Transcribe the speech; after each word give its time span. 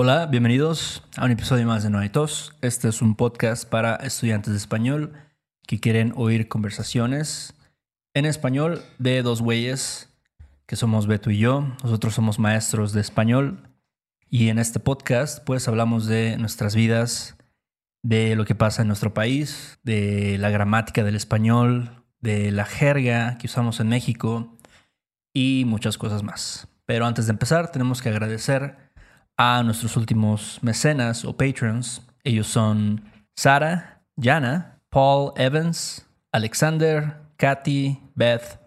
Hola, 0.00 0.26
bienvenidos 0.26 1.02
a 1.16 1.24
un 1.24 1.32
episodio 1.32 1.66
más 1.66 1.82
de 1.82 1.90
No 1.90 1.98
hay 1.98 2.08
tos. 2.08 2.54
Este 2.60 2.86
es 2.86 3.02
un 3.02 3.16
podcast 3.16 3.68
para 3.68 3.96
estudiantes 3.96 4.52
de 4.52 4.56
español 4.56 5.12
que 5.66 5.80
quieren 5.80 6.12
oír 6.14 6.46
conversaciones 6.46 7.54
en 8.14 8.24
español 8.24 8.80
de 9.00 9.22
dos 9.22 9.42
güeyes 9.42 10.08
que 10.66 10.76
somos 10.76 11.08
Beto 11.08 11.32
y 11.32 11.38
yo. 11.38 11.74
Nosotros 11.82 12.14
somos 12.14 12.38
maestros 12.38 12.92
de 12.92 13.00
español 13.00 13.68
y 14.30 14.50
en 14.50 14.60
este 14.60 14.78
podcast 14.78 15.44
pues 15.44 15.66
hablamos 15.66 16.06
de 16.06 16.36
nuestras 16.36 16.76
vidas, 16.76 17.36
de 18.04 18.36
lo 18.36 18.44
que 18.44 18.54
pasa 18.54 18.82
en 18.82 18.88
nuestro 18.88 19.12
país, 19.14 19.80
de 19.82 20.38
la 20.38 20.50
gramática 20.50 21.02
del 21.02 21.16
español, 21.16 22.04
de 22.20 22.52
la 22.52 22.66
jerga 22.66 23.36
que 23.36 23.48
usamos 23.48 23.80
en 23.80 23.88
México 23.88 24.56
y 25.34 25.64
muchas 25.66 25.98
cosas 25.98 26.22
más. 26.22 26.68
Pero 26.86 27.04
antes 27.04 27.26
de 27.26 27.32
empezar 27.32 27.72
tenemos 27.72 28.00
que 28.00 28.10
agradecer 28.10 28.87
a 29.38 29.62
nuestros 29.62 29.96
últimos 29.96 30.58
mecenas 30.62 31.24
o 31.24 31.36
patrons. 31.36 32.02
Ellos 32.24 32.48
son 32.48 33.04
Sara, 33.36 34.02
Jana, 34.20 34.80
Paul 34.90 35.32
Evans, 35.36 36.06
Alexander, 36.32 37.16
Katy, 37.36 38.00
Beth, 38.14 38.60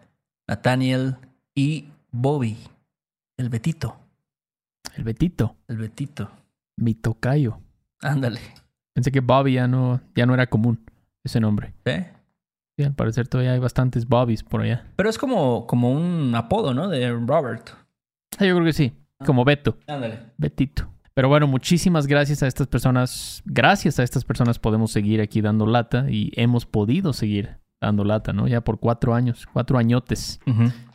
Nathaniel 0.48 1.18
y 1.54 1.90
Bobby, 2.12 2.58
el 3.38 3.50
Betito. 3.50 3.98
El 4.96 5.04
Betito, 5.04 5.56
El 5.68 5.78
Betito. 5.78 6.32
mi 6.78 6.96
tocayo. 6.96 7.60
Ándale. 8.02 8.40
Pensé 8.94 9.12
que 9.12 9.20
Bobby 9.20 9.54
ya 9.54 9.68
no, 9.68 10.02
ya 10.16 10.26
no 10.26 10.34
era 10.34 10.48
común 10.48 10.80
ese 11.24 11.40
nombre. 11.40 11.74
¿Eh? 11.86 12.12
Sí, 12.78 12.84
al 12.84 12.94
parecer 12.94 13.28
todavía 13.28 13.54
hay 13.54 13.60
bastantes 13.60 14.08
Bobbies 14.08 14.44
por 14.44 14.62
allá. 14.62 14.86
Pero 14.96 15.10
es 15.10 15.18
como, 15.18 15.68
como 15.68 15.92
un 15.92 16.34
apodo, 16.36 16.74
¿no? 16.74 16.88
De 16.88 17.12
Robert. 17.12 17.70
Yo 18.40 18.56
creo 18.56 18.64
que 18.64 18.74
sí, 18.74 18.94
como 19.26 19.46
Beto, 19.46 19.78
Ándale. 19.88 20.20
Betito. 20.38 20.90
Pero 21.14 21.28
bueno, 21.28 21.48
muchísimas 21.48 22.08
gracias 22.08 22.42
a 22.42 22.48
estas 22.48 22.68
personas. 22.68 23.42
Gracias 23.46 24.00
a 24.00 24.04
estas 24.04 24.24
personas 24.24 24.60
podemos 24.60 24.92
seguir 24.92 25.22
aquí 25.22 25.42
dando 25.42 25.66
lata 25.66 26.10
y 26.10 26.32
hemos 26.36 26.66
podido 26.66 27.14
seguir 27.14 27.58
dando 27.82 28.04
lata, 28.04 28.32
¿no? 28.32 28.48
Ya 28.48 28.62
por 28.62 28.80
cuatro 28.80 29.14
años, 29.14 29.48
cuatro 29.52 29.78
añotes. 29.78 30.40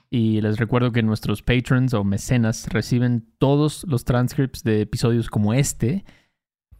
Y 0.09 0.41
les 0.41 0.57
recuerdo 0.59 0.93
que 0.93 1.03
nuestros 1.03 1.43
patrons 1.43 1.93
o 1.93 2.05
mecenas 2.05 2.69
reciben 2.69 3.27
todos 3.39 3.85
los 3.89 4.05
transcripts 4.05 4.63
de 4.63 4.81
episodios 4.81 5.29
como 5.29 5.53
este, 5.53 6.05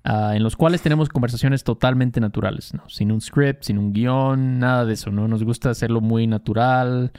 ah, 0.05 0.33
en 0.35 0.43
los 0.43 0.57
cuales 0.57 0.81
tenemos 0.81 1.09
conversaciones 1.09 1.65
totalmente 1.65 2.21
naturales, 2.21 2.73
¿no? 2.73 2.89
Sin 2.89 3.11
un 3.11 3.21
script, 3.21 3.65
sin 3.65 3.79
un 3.79 3.93
guion, 3.93 4.61
nada 4.61 4.85
de 4.85 4.95
eso, 4.95 5.11
¿no? 5.11 5.27
Nos 5.29 5.43
gusta 5.43 5.71
hacerlo 5.71 6.01
muy 6.01 6.27
natural, 6.27 7.13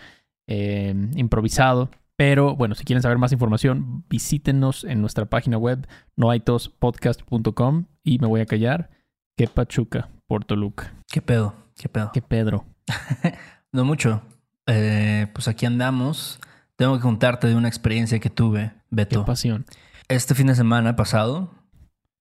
eh, 0.48 0.96
improvisado. 1.16 1.92
Pero 2.18 2.56
bueno, 2.56 2.74
si 2.76 2.84
quieren 2.84 3.04
saber 3.04 3.20
más 3.20 3.32
información, 3.32 4.04
visítenos 4.10 4.84
en 4.84 5.02
nuestra 5.02 5.26
página 5.26 5.58
web 5.58 5.88
noaitospodcast.com 6.16 7.86
y 8.04 8.20
me 8.20 8.28
voy 8.28 8.42
a 8.42 8.46
callar. 8.46 8.90
Que 9.38 9.48
Pachuca, 9.48 10.10
por 10.26 10.44
Toluca. 10.46 10.94
¿Qué 11.08 11.22
pedo? 11.22 11.54
¿Qué 11.76 11.88
pedo? 11.90 12.12
Que 12.12 12.22
Pedro. 12.22 12.66
No 13.74 13.84
mucho. 13.84 14.22
Eh, 14.66 15.28
pues 15.34 15.48
aquí 15.50 15.66
andamos. 15.66 16.40
Tengo 16.78 16.96
que 16.96 17.02
contarte 17.02 17.48
de 17.48 17.56
una 17.56 17.68
experiencia 17.68 18.18
que 18.20 18.30
tuve, 18.30 18.70
Qué 18.70 18.82
Beto. 18.90 19.26
pasión. 19.26 19.66
Este 20.08 20.34
fin 20.34 20.48
de 20.48 20.56
semana 20.56 20.96
pasado 20.96 21.54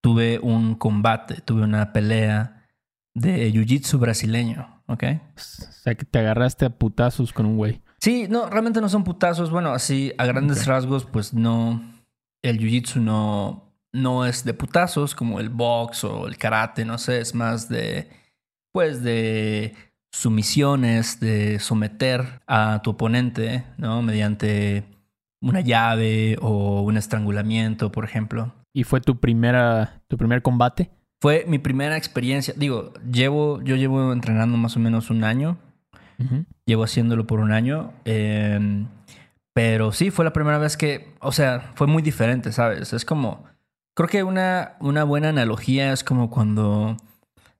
tuve 0.03 0.38
un 0.41 0.75
combate, 0.75 1.41
tuve 1.41 1.62
una 1.62 1.92
pelea 1.92 2.66
de 3.14 3.50
jiu-jitsu 3.53 3.98
brasileño, 3.98 4.83
¿ok? 4.86 5.05
O 5.36 5.38
sea, 5.38 5.94
que 5.94 6.05
te 6.05 6.19
agarraste 6.19 6.66
a 6.66 6.70
putazos 6.70 7.33
con 7.33 7.47
un 7.47 7.56
güey. 7.56 7.81
Sí, 7.98 8.27
no, 8.28 8.48
realmente 8.48 8.80
no 8.80 8.89
son 8.89 9.05
putazos. 9.05 9.50
Bueno, 9.50 9.70
así 9.70 10.12
a 10.19 10.27
grandes 10.27 10.66
rasgos, 10.66 11.05
pues 11.05 11.34
no. 11.34 11.83
El 12.42 12.58
jiu-jitsu 12.58 13.00
no, 13.00 13.72
no 13.92 14.27
es 14.27 14.44
de 14.44 14.55
putazos 14.55 15.14
como 15.14 15.41
el 15.41 15.48
box 15.48 16.05
o 16.05 16.28
el 16.28 16.36
karate, 16.36 16.84
no 16.84 16.98
sé, 16.98 17.20
es 17.20 17.34
más 17.34 17.69
de. 17.69 18.08
Pues 18.72 19.03
de 19.03 19.75
sumisiones, 20.12 21.20
de 21.20 21.58
someter 21.58 22.41
a 22.47 22.81
tu 22.82 22.91
oponente, 22.91 23.65
¿no? 23.78 24.03
Mediante 24.03 24.84
una 25.41 25.60
llave 25.60 26.37
o 26.41 26.82
un 26.82 26.97
estrangulamiento, 26.97 27.93
por 27.93 28.04
ejemplo. 28.04 28.53
¿Y 28.72 28.84
fue 28.84 29.00
tu 29.00 29.19
primera, 29.19 30.03
tu 30.09 30.16
primer 30.16 30.43
combate? 30.43 30.91
Fue 31.20 31.44
mi 31.49 31.59
primera 31.59 31.97
experiencia. 31.97 32.54
Digo, 32.56 32.93
llevo, 33.10 33.62
yo 33.62 33.76
llevo 33.76 34.12
entrenando 34.12 34.56
más 34.59 34.76
o 34.76 34.81
menos 34.81 35.10
un 35.10 35.25
año. 35.25 35.59
Llevo 36.66 36.84
haciéndolo 36.84 37.27
por 37.27 37.41
un 37.41 37.53
año. 37.53 37.93
eh, 38.04 38.87
pero 39.54 39.91
sí, 39.93 40.10
fue 40.10 40.25
la 40.27 40.34
primera 40.34 40.59
vez 40.59 40.77
que, 40.77 41.15
o 41.21 41.32
sea, 41.32 41.72
fue 41.77 41.87
muy 41.87 42.03
diferente, 42.03 42.53
¿sabes? 42.53 42.93
Es 42.93 43.06
como, 43.06 43.44
creo 43.97 44.06
que 44.06 44.22
una, 44.22 44.76
una 44.81 45.03
buena 45.05 45.31
analogía 45.31 45.94
es 45.94 46.05
como 46.05 46.28
cuando 46.28 46.99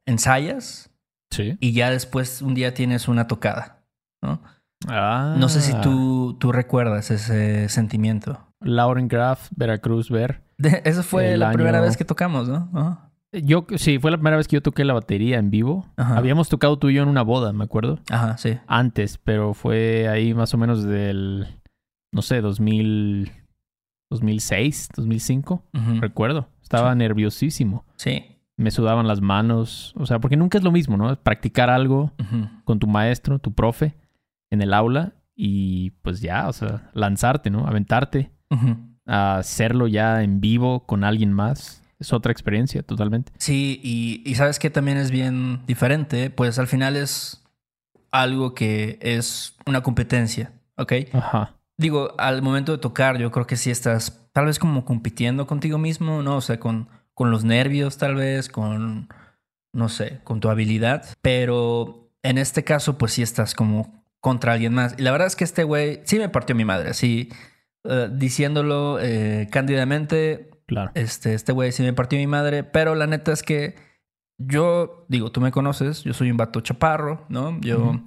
ensayas 0.05 0.91
Sí. 1.33 1.57
y 1.59 1.73
ya 1.73 1.91
después 1.91 2.43
un 2.43 2.55
día 2.55 2.75
tienes 2.75 3.09
una 3.09 3.27
tocada, 3.27 3.83
¿no? 4.23 4.41
Ah. 4.89 5.37
No 5.39 5.49
sé 5.49 5.61
si 5.63 5.73
tú, 5.81 6.37
tú 6.39 6.53
recuerdas 6.53 7.11
ese 7.11 7.69
sentimiento. 7.71 8.47
Lauren 8.61 9.09
Graf, 9.09 9.49
Veracruz, 9.57 10.11
Ver. 10.11 10.43
Esa 10.85 11.03
fue 11.03 11.37
la 11.39 11.51
primera 11.53 11.81
vez 11.81 11.97
que 11.97 12.05
tocamos, 12.05 12.47
¿no? 12.49 13.06
Yo, 13.33 13.67
sí, 13.77 13.99
fue 13.99 14.11
la 14.11 14.17
primera 14.17 14.37
vez 14.37 14.49
que 14.49 14.55
yo 14.57 14.63
toqué 14.63 14.85
la 14.85 14.95
batería 14.95 15.39
en 15.39 15.51
vivo. 15.51 15.87
Ajá. 15.97 16.17
Habíamos 16.17 16.49
tocado 16.49 16.79
tú 16.79 16.89
y 16.89 16.95
yo 16.95 17.03
en 17.03 17.09
una 17.09 17.23
boda, 17.23 17.53
me 17.53 17.65
acuerdo. 17.65 17.99
Ajá, 18.11 18.39
sí. 18.39 18.59
Antes, 18.67 19.19
pero 19.19 19.53
fue 19.53 20.09
ahí 20.09 20.33
más 20.33 20.55
o 20.55 20.59
menos 20.59 20.85
del, 20.85 21.47
no 22.13 22.23
sé, 22.23 22.41
2000, 22.41 23.31
2006, 24.11 24.89
2005. 24.97 25.65
Ujú. 25.75 26.01
Recuerdo. 26.01 26.49
Estaba 26.63 26.95
nerviosísimo. 26.95 27.85
Sí. 27.97 28.25
Me 28.57 28.71
sudaban 28.71 29.07
las 29.07 29.21
manos. 29.21 29.93
O 29.97 30.07
sea, 30.07 30.19
porque 30.19 30.37
nunca 30.37 30.57
es 30.59 30.65
lo 30.65 30.73
mismo, 30.73 30.97
¿no? 30.97 31.15
Practicar 31.17 31.69
algo 31.69 32.13
con 32.65 32.79
tu 32.79 32.87
maestro, 32.87 33.39
tu 33.39 33.53
profe, 33.53 33.95
en 34.51 34.63
el 34.63 34.73
aula 34.73 35.13
y 35.35 35.91
pues 36.03 36.21
ya, 36.23 36.49
o 36.49 36.53
sea, 36.53 36.91
lanzarte, 36.95 37.51
¿no? 37.51 37.67
Aventarte. 37.67 38.31
Ujú. 38.49 38.77
a 39.07 39.39
hacerlo 39.39 39.89
ya 39.89 40.23
en 40.23 40.41
vivo 40.41 40.87
con 40.87 41.03
alguien 41.05 41.33
más 41.33 41.83
es 41.99 42.13
otra 42.13 42.33
experiencia 42.33 42.83
totalmente. 42.83 43.33
Sí, 43.39 43.81
y, 43.83 44.23
y 44.25 44.35
sabes 44.35 44.59
que 44.59 44.71
también 44.71 44.99
es 44.99 45.11
bien 45.11 45.65
diferente, 45.67 46.31
pues 46.31 46.59
al 46.59 46.67
final 46.67 46.97
es 46.97 47.43
algo 48.11 48.55
que 48.55 48.99
es 49.01 49.55
una 49.67 49.83
competencia, 49.83 50.53
¿ok? 50.77 50.93
Ajá. 51.13 51.55
Digo, 51.79 52.15
al 52.19 52.43
momento 52.43 52.73
de 52.73 52.79
tocar 52.79 53.19
yo 53.19 53.31
creo 53.31 53.47
que 53.47 53.57
sí 53.57 53.71
estás 53.71 54.27
tal 54.33 54.47
vez 54.47 54.59
como 54.59 54.85
compitiendo 54.85 55.47
contigo 55.47 55.79
mismo, 55.79 56.23
¿no? 56.23 56.37
O 56.37 56.41
sea, 56.41 56.59
con, 56.59 56.89
con 57.15 57.31
los 57.31 57.45
nervios 57.45 57.99
tal 57.99 58.15
vez, 58.15 58.49
con, 58.49 59.09
no 59.73 59.89
sé, 59.89 60.21
con 60.25 60.41
tu 60.41 60.49
habilidad, 60.49 61.05
pero 61.23 62.11
en 62.23 62.39
este 62.39 62.65
caso 62.65 62.99
pues 62.99 63.13
sí 63.13 63.23
estás 63.23 63.55
como 63.55 64.05
contra 64.21 64.55
alguien 64.55 64.75
más. 64.75 64.95
Y 64.99 65.03
la 65.03 65.13
verdad 65.13 65.27
es 65.27 65.37
que 65.37 65.45
este 65.45 65.65
güey 65.65 66.01
sí 66.05 66.19
me 66.19 66.29
partió 66.29 66.57
mi 66.57 66.65
madre, 66.65 66.91
así, 66.91 67.31
eh, 67.85 68.09
diciéndolo 68.13 68.99
eh, 69.01 69.49
cándidamente, 69.51 70.51
Claro. 70.67 70.91
este, 70.95 71.35
este 71.35 71.53
güey 71.53 71.73
sí 71.73 71.83
me 71.83 71.93
partió 71.93 72.19
mi 72.19 72.27
madre, 72.27 72.65
pero 72.65 72.95
la 72.95 73.07
neta 73.07 73.33
es 73.33 73.43
que 73.43 73.77
yo, 74.39 75.07
digo, 75.09 75.33
tú 75.33 75.41
me 75.41 75.51
conoces, 75.51 76.05
yo 76.05 76.13
soy 76.13 76.31
un 76.31 76.37
vato 76.37 76.61
chaparro, 76.61 77.25
¿no? 77.31 77.59
Yo 77.61 78.01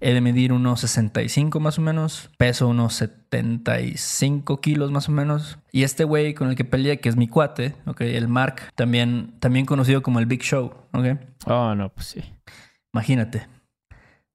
he 0.00 0.12
de 0.12 0.20
medir 0.20 0.52
unos 0.52 0.80
65 0.80 1.58
más 1.58 1.78
o 1.78 1.82
menos, 1.82 2.30
peso 2.36 2.68
unos 2.68 2.94
75 2.94 4.60
kilos 4.60 4.90
más 4.90 5.08
o 5.08 5.12
menos. 5.12 5.58
Y 5.72 5.84
este 5.84 6.04
güey 6.04 6.34
con 6.34 6.50
el 6.50 6.56
que 6.56 6.66
peleé, 6.66 7.00
que 7.00 7.08
es 7.08 7.16
mi 7.16 7.28
cuate, 7.28 7.74
¿ok? 7.86 8.02
El 8.02 8.28
Mark, 8.28 8.60
también, 8.74 9.34
también 9.40 9.64
conocido 9.64 10.02
como 10.02 10.18
el 10.18 10.26
Big 10.26 10.42
Show, 10.42 10.74
¿ok? 10.92 11.06
Oh, 11.46 11.74
no, 11.74 11.88
pues 11.88 12.08
sí. 12.08 12.24
Imagínate. 12.92 13.46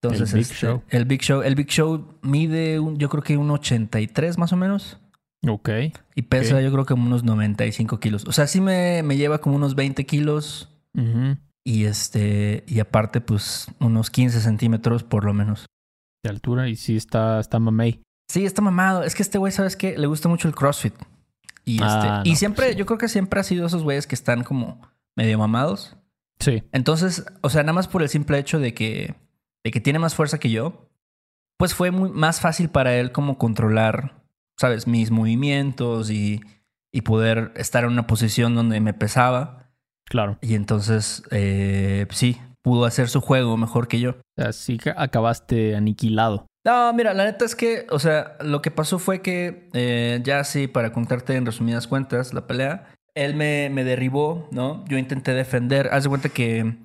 Entonces, 0.02 0.34
El 0.34 0.40
Big 0.40 0.52
este, 0.52 0.56
Show. 0.56 0.84
El 0.90 1.06
Big 1.06 1.22
Show. 1.22 1.42
El 1.44 1.56
Big 1.56 1.68
Show 1.68 2.18
mide, 2.24 2.80
un, 2.80 2.98
yo 2.98 3.08
creo 3.10 3.22
que 3.22 3.38
un 3.38 3.52
83 3.52 4.40
más 4.40 4.52
o 4.52 4.56
menos. 4.56 5.00
Ok. 5.48 5.70
Y 6.16 6.24
pesa 6.24 6.62
yo 6.62 6.72
creo 6.72 6.86
que 6.86 6.94
unos 6.94 7.24
95 7.24 8.00
kilos. 8.00 8.26
O 8.28 8.32
sea, 8.32 8.48
sí 8.48 8.62
me, 8.62 9.04
me 9.04 9.18
lleva 9.18 9.40
como 9.40 9.56
unos 9.56 9.76
20 9.76 10.06
kilos. 10.06 10.72
Y 11.64 11.86
este, 11.86 12.64
y 12.68 12.80
aparte, 12.80 13.22
pues, 13.22 13.68
unos 13.80 14.10
15 14.10 14.40
centímetros 14.40 15.04
por 15.04 15.26
lo 15.26 15.34
menos. 15.34 15.66
De 16.24 16.30
altura 16.30 16.70
y 16.70 16.76
sí 16.76 16.96
está, 16.96 17.40
está 17.40 17.60
mamey. 17.60 18.02
Sí, 18.30 18.46
está 18.46 18.62
mamado. 18.62 19.04
Es 19.04 19.16
que 19.16 19.24
este 19.24 19.38
güey, 19.38 19.52
¿sabes 19.52 19.76
qué? 19.76 19.98
Le 19.98 20.08
gusta 20.08 20.30
mucho 20.30 20.48
el 20.48 20.56
CrossFit. 20.56 20.94
Y, 21.66 21.76
este, 21.76 21.86
Ah, 21.86 22.22
y 22.24 22.32
no, 22.32 22.36
siempre, 22.36 22.66
pues 22.66 22.74
sí. 22.76 22.80
yo 22.80 22.86
creo 22.86 22.98
que 22.98 23.08
siempre 23.08 23.40
ha 23.40 23.44
sido 23.44 23.66
esos 23.66 23.84
güeyes 23.84 24.08
que 24.08 24.16
están 24.16 24.44
como 24.44 24.82
medio 25.16 25.38
mamados. 25.38 25.98
Sí. 26.40 26.64
Entonces, 26.72 27.26
o 27.42 27.50
sea, 27.50 27.64
nada 27.64 27.74
más 27.74 27.88
por 27.88 28.02
el 28.04 28.10
simple 28.10 28.38
hecho 28.38 28.60
de 28.60 28.74
que, 28.74 29.16
de 29.64 29.72
que 29.72 29.82
tiene 29.82 30.00
más 30.00 30.16
fuerza 30.16 30.40
que 30.40 30.50
yo, 30.50 30.90
pues 31.58 31.74
fue 31.74 31.92
muy, 31.92 32.10
más 32.12 32.40
fácil 32.42 32.70
para 32.70 32.96
él 32.96 33.12
como 33.12 33.38
controlar, 33.38 34.24
¿sabes? 34.58 34.88
Mis 34.88 35.12
movimientos 35.12 36.10
y, 36.10 36.42
y 36.94 37.02
poder 37.02 37.52
estar 37.56 37.84
en 37.84 37.92
una 37.92 38.08
posición 38.08 38.56
donde 38.56 38.80
me 38.80 38.94
pesaba. 38.94 39.72
Claro. 40.06 40.38
Y 40.42 40.56
entonces, 40.56 41.24
eh, 41.32 42.08
sí, 42.12 42.38
pudo 42.62 42.86
hacer 42.86 43.10
su 43.10 43.22
juego 43.22 43.58
mejor 43.58 43.88
que 43.88 44.00
yo. 44.00 44.12
O 44.12 44.42
sea, 44.42 44.54
sí 44.54 44.78
que 44.78 44.94
acabaste 44.96 45.76
aniquilado. 45.76 46.48
No, 46.66 46.92
mira, 46.94 47.14
la 47.14 47.26
neta 47.26 47.46
es 47.46 47.56
que, 47.56 47.86
o 47.92 48.00
sea, 48.00 48.38
lo 48.42 48.62
que 48.62 48.72
pasó 48.72 48.98
fue 48.98 49.22
que, 49.22 49.70
eh, 49.74 50.20
ya 50.24 50.44
sí, 50.44 50.68
para 50.68 50.92
contarte 50.92 51.36
en 51.36 51.46
resumidas 51.46 51.88
cuentas, 51.88 52.34
la 52.34 52.48
pelea, 52.48 52.88
él 53.14 53.36
me, 53.36 53.70
me 53.70 53.84
derribó, 53.84 54.50
¿no? 54.52 54.84
Yo 54.88 54.98
intenté 54.98 55.34
defender. 55.34 55.90
Haz 55.92 56.04
de 56.04 56.10
cuenta 56.10 56.30
que 56.30 56.76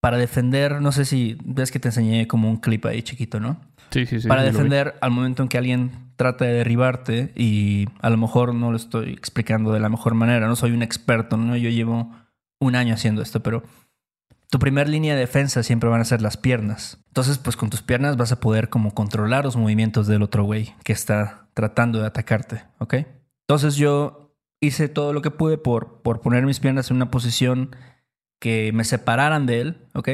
para 0.00 0.18
defender, 0.18 0.80
no 0.80 0.90
sé 0.90 1.04
si 1.04 1.38
ves 1.44 1.70
que 1.70 1.78
te 1.78 1.88
enseñé 1.88 2.26
como 2.26 2.50
un 2.50 2.56
clip 2.56 2.86
ahí 2.86 3.02
chiquito, 3.02 3.40
¿no? 3.40 3.60
Sí, 3.90 4.04
sí, 4.04 4.20
sí. 4.20 4.28
para 4.28 4.42
defender 4.42 4.96
al 5.00 5.10
momento 5.10 5.42
en 5.42 5.48
que 5.48 5.58
alguien 5.58 6.07
trata 6.18 6.44
de 6.44 6.52
derribarte 6.52 7.32
y 7.36 7.86
a 8.00 8.10
lo 8.10 8.16
mejor 8.16 8.52
no 8.52 8.72
lo 8.72 8.76
estoy 8.76 9.12
explicando 9.12 9.72
de 9.72 9.78
la 9.78 9.88
mejor 9.88 10.14
manera, 10.14 10.48
no 10.48 10.56
soy 10.56 10.72
un 10.72 10.82
experto, 10.82 11.36
¿no? 11.36 11.56
Yo 11.56 11.70
llevo 11.70 12.12
un 12.58 12.74
año 12.74 12.92
haciendo 12.92 13.22
esto, 13.22 13.40
pero 13.40 13.62
tu 14.50 14.58
primer 14.58 14.88
línea 14.88 15.14
de 15.14 15.20
defensa 15.20 15.62
siempre 15.62 15.88
van 15.88 16.00
a 16.00 16.04
ser 16.04 16.20
las 16.20 16.36
piernas. 16.36 16.98
Entonces, 17.06 17.38
pues 17.38 17.56
con 17.56 17.70
tus 17.70 17.82
piernas 17.82 18.16
vas 18.16 18.32
a 18.32 18.40
poder 18.40 18.68
como 18.68 18.94
controlar 18.94 19.44
los 19.44 19.56
movimientos 19.56 20.08
del 20.08 20.22
otro 20.22 20.42
güey 20.42 20.74
que 20.82 20.92
está 20.92 21.46
tratando 21.54 22.00
de 22.00 22.06
atacarte, 22.06 22.64
¿ok? 22.78 22.94
Entonces 23.46 23.76
yo 23.76 24.34
hice 24.60 24.88
todo 24.88 25.12
lo 25.12 25.22
que 25.22 25.30
pude 25.30 25.56
por, 25.56 26.02
por 26.02 26.20
poner 26.20 26.44
mis 26.44 26.58
piernas 26.58 26.90
en 26.90 26.96
una 26.96 27.12
posición 27.12 27.76
que 28.40 28.72
me 28.72 28.82
separaran 28.82 29.46
de 29.46 29.60
él, 29.60 29.86
¿ok? 29.94 30.08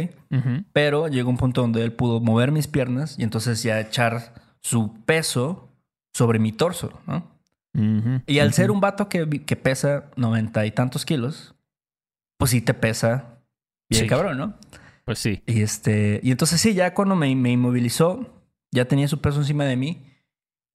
Pero 0.74 1.08
llegó 1.08 1.30
un 1.30 1.38
punto 1.38 1.62
donde 1.62 1.82
él 1.82 1.94
pudo 1.94 2.20
mover 2.20 2.52
mis 2.52 2.66
piernas 2.66 3.18
y 3.18 3.22
entonces 3.22 3.62
ya 3.62 3.80
echar 3.80 4.34
su 4.60 4.94
peso 5.06 5.73
sobre 6.14 6.38
mi 6.38 6.52
torso, 6.52 6.98
¿no? 7.06 7.34
Y 8.26 8.38
al 8.38 8.52
ser 8.52 8.70
un 8.70 8.80
vato 8.80 9.08
que, 9.08 9.28
que 9.44 9.56
pesa 9.56 10.04
noventa 10.14 10.64
y 10.64 10.70
tantos 10.70 11.04
kilos, 11.04 11.56
pues 12.38 12.52
sí 12.52 12.60
te 12.60 12.72
pesa 12.72 13.40
bien 13.90 14.04
Sí. 14.04 14.08
cabrón, 14.08 14.38
¿no? 14.38 14.54
Pues 15.04 15.18
sí. 15.18 15.42
Y 15.44 15.60
este, 15.62 16.20
y 16.22 16.30
entonces 16.30 16.60
sí, 16.60 16.72
ya 16.72 16.94
cuando 16.94 17.16
me, 17.16 17.34
me 17.34 17.50
inmovilizó, 17.50 18.42
ya 18.70 18.84
tenía 18.86 19.08
su 19.08 19.20
peso 19.20 19.38
encima 19.40 19.64
de 19.64 19.76
mí, 19.76 20.04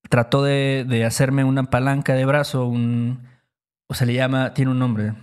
trató 0.10 0.44
de, 0.44 0.86
de 0.88 1.06
hacerme 1.06 1.46
una 1.46 1.64
palanca 1.70 2.14
de 2.16 2.26
brazo, 2.26 2.66
un, 2.68 3.24
o 3.88 3.94
se 3.94 4.06
le 4.06 4.14
llama, 4.14 4.54
tiene 4.54 4.72
un 4.72 4.80
nombre, 4.80 5.14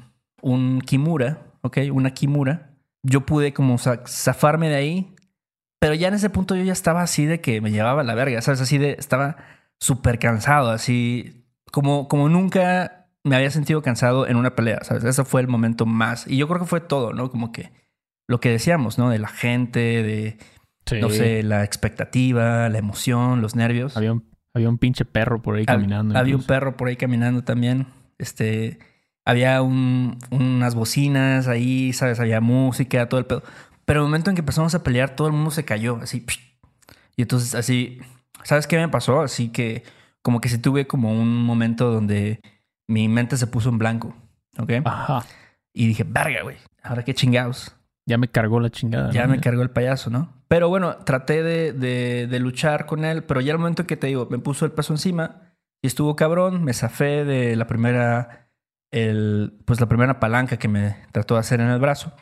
un 0.41 0.81
kimura, 0.81 1.43
¿ok? 1.61 1.79
Una 1.93 2.13
kimura. 2.15 2.71
Yo 3.03 3.21
pude 3.27 3.53
como 3.53 3.77
za- 3.77 4.03
zafarme 4.07 4.71
de 4.71 4.77
ahí, 4.77 5.15
pero 5.79 5.93
ya 5.93 6.09
en 6.09 6.15
ese 6.15 6.31
punto 6.31 6.57
yo 6.57 6.63
ya 6.65 6.73
estaba 6.73 7.03
así 7.03 7.27
de 7.27 7.43
que 7.43 7.61
me 7.61 7.71
llevaba 7.71 8.03
la 8.03 8.15
verga, 8.15 8.41
¿sabes? 8.41 8.63
Así 8.63 8.79
de, 8.79 8.97
estaba 8.99 9.37
súper 9.81 10.19
cansado, 10.19 10.71
así 10.71 11.45
como, 11.73 12.09
como 12.09 12.29
nunca 12.29 13.07
me 13.25 13.37
había 13.37 13.51
sentido 13.51 13.83
cansado 13.83 14.27
en 14.27 14.37
una 14.37 14.55
pelea, 14.55 14.79
¿sabes? 14.83 15.05
Ese 15.05 15.25
fue 15.25 15.41
el 15.41 15.49
momento 15.49 15.85
más, 15.87 16.27
y 16.27 16.37
yo 16.37 16.47
creo 16.49 16.61
que 16.61 16.67
fue 16.67 16.81
todo, 16.81 17.13
¿no? 17.13 17.31
Como 17.31 17.53
que 17.53 17.73
lo 18.29 18.41
que 18.41 18.51
decíamos, 18.51 18.99
¿no? 18.99 19.11
De 19.11 19.19
la 19.19 19.29
gente, 19.29 19.81
de, 19.81 20.39
Sí. 20.87 21.01
no 21.01 21.11
sé, 21.11 21.43
la 21.43 21.65
expectativa, 21.65 22.69
la 22.69 22.79
emoción, 22.79 23.43
los 23.43 23.57
nervios. 23.57 23.97
Había 23.97 24.13
un, 24.13 24.25
había 24.55 24.69
un 24.69 24.79
pinche 24.79 25.05
perro 25.05 25.43
por 25.43 25.57
ahí 25.57 25.67
caminando. 25.67 26.17
Había 26.17 26.37
un 26.37 26.45
perro 26.45 26.77
por 26.77 26.87
ahí 26.89 26.97
caminando 26.97 27.43
también. 27.43 27.89
Este, 28.19 28.79
había 29.25 29.61
un- 29.63 30.17
unas 30.31 30.77
bocinas 30.77 31.49
ahí, 31.49 31.93
¿sabes? 31.93 32.21
Había 32.21 32.41
música, 32.41 33.09
todo 33.09 33.19
el 33.19 33.27
pedo. 33.27 33.43
Pero 33.85 34.01
el 34.01 34.07
momento 34.07 34.31
en 34.31 34.37
que 34.37 34.41
empezamos 34.43 34.75
a 34.77 34.85
pelear, 34.85 35.17
todo 35.17 35.27
el 35.27 35.33
mundo 35.33 35.51
se 35.51 35.65
cayó, 35.65 35.97
así. 36.01 36.25
Y 37.17 37.23
entonces, 37.23 37.55
así, 37.57 37.99
¿sabes 38.47 38.67
qué 38.67 38.77
me 38.79 38.89
pasó? 38.89 39.21
Así 39.23 39.49
que, 39.51 39.83
como 40.23 40.41
que 40.41 40.49
sí 40.49 40.59
tuve 40.59 40.87
como 40.87 41.13
un 41.13 41.43
momento 41.45 41.91
donde 41.91 42.41
mi 42.89 43.09
mente 43.09 43.37
se 43.37 43.47
puso 43.47 43.69
en 43.69 43.79
blanco, 43.79 44.15
¿ok? 44.59 44.73
Ajá. 44.85 45.25
Y 45.75 45.87
dije, 45.89 46.05
verga, 46.07 46.43
güey, 46.43 46.57
ahora 46.83 47.05
qué 47.05 47.15
chingados. 47.15 47.75
Ya 48.09 48.19
me 48.19 48.29
cargó 48.29 48.61
la 48.61 48.71
chingada. 48.71 49.11
Ya 49.13 49.27
¿no? 49.27 49.33
me 49.35 49.41
cargó 49.41 49.63
el 49.63 49.71
payaso, 49.71 50.11
¿no? 50.11 50.33
Pero 50.49 50.69
bueno, 50.69 50.97
traté 50.99 51.43
de, 51.43 51.73
de- 51.73 52.29
de 52.29 52.39
luchar 52.41 52.87
con 52.87 53.05
él, 53.05 53.25
pero 53.25 53.41
ya 53.41 53.53
al 53.53 53.59
momento 53.59 53.85
que 53.87 53.97
te 53.97 54.07
digo, 54.07 54.29
me 54.31 54.39
puso 54.39 54.65
el 54.65 54.71
peso 54.73 54.93
encima 54.95 55.43
y 55.83 55.89
estuvo 55.89 56.15
cabrón, 56.15 56.63
me 56.63 56.73
zafé 56.73 57.25
de 57.25 57.57
la 57.57 57.67
primera, 57.67 58.49
el, 58.93 59.59
pues 59.65 59.81
la 59.81 59.87
primera 59.89 60.21
palanca 60.21 60.57
que 60.57 60.69
me 60.69 60.97
trató 61.13 61.35
de 61.35 61.41
hacer 61.41 61.61
en 61.61 61.69
el 61.69 61.81
brazo. 61.81 62.13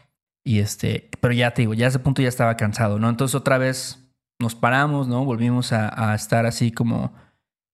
Y 0.43 0.61
este, 0.61 1.11
pero 1.21 1.35
ya 1.35 1.53
te 1.53 1.62
digo, 1.62 1.75
ya 1.75 1.87
a 1.87 1.88
ese 1.91 1.99
punto 1.99 2.23
ya 2.23 2.29
estaba 2.29 2.56
cansado, 2.56 2.99
¿no? 2.99 3.09
Entonces 3.11 3.35
otra 3.35 3.59
vez 3.59 4.04
nos 4.41 4.55
paramos, 4.55 5.09
¿no? 5.09 5.25
Volvimos 5.25 5.73
a, 5.73 6.11
a 6.11 6.15
estar 6.15 6.47
así 6.47 6.71
como, 6.73 7.13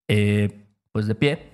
eh, 0.07 0.65
pues 0.91 1.07
de 1.07 1.15
pie 1.15 1.49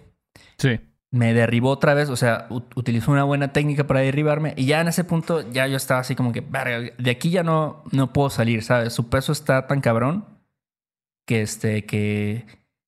Sí. 0.57 0.79
me 1.11 1.33
derribó 1.33 1.69
otra 1.69 1.93
vez, 1.93 2.09
o 2.09 2.15
sea, 2.15 2.47
ut- 2.49 2.71
utilizó 2.75 3.11
una 3.11 3.23
buena 3.23 3.53
técnica 3.53 3.87
para 3.87 4.01
derribarme 4.01 4.53
y 4.57 4.65
ya 4.65 4.81
en 4.81 4.87
ese 4.87 5.03
punto 5.03 5.49
ya 5.51 5.67
yo 5.67 5.77
estaba 5.77 5.99
así 6.01 6.15
como 6.15 6.31
que, 6.33 6.41
"Verga, 6.41 6.91
de 6.97 7.11
aquí 7.11 7.29
ya 7.29 7.43
no, 7.43 7.83
no 7.91 8.11
puedo 8.13 8.29
salir, 8.29 8.63
¿sabes? 8.63 8.93
Su 8.93 9.09
peso 9.09 9.31
está 9.31 9.67
tan 9.67 9.81
cabrón 9.81 10.25
que 11.27 11.41
este, 11.41 11.85
que, 11.85 12.45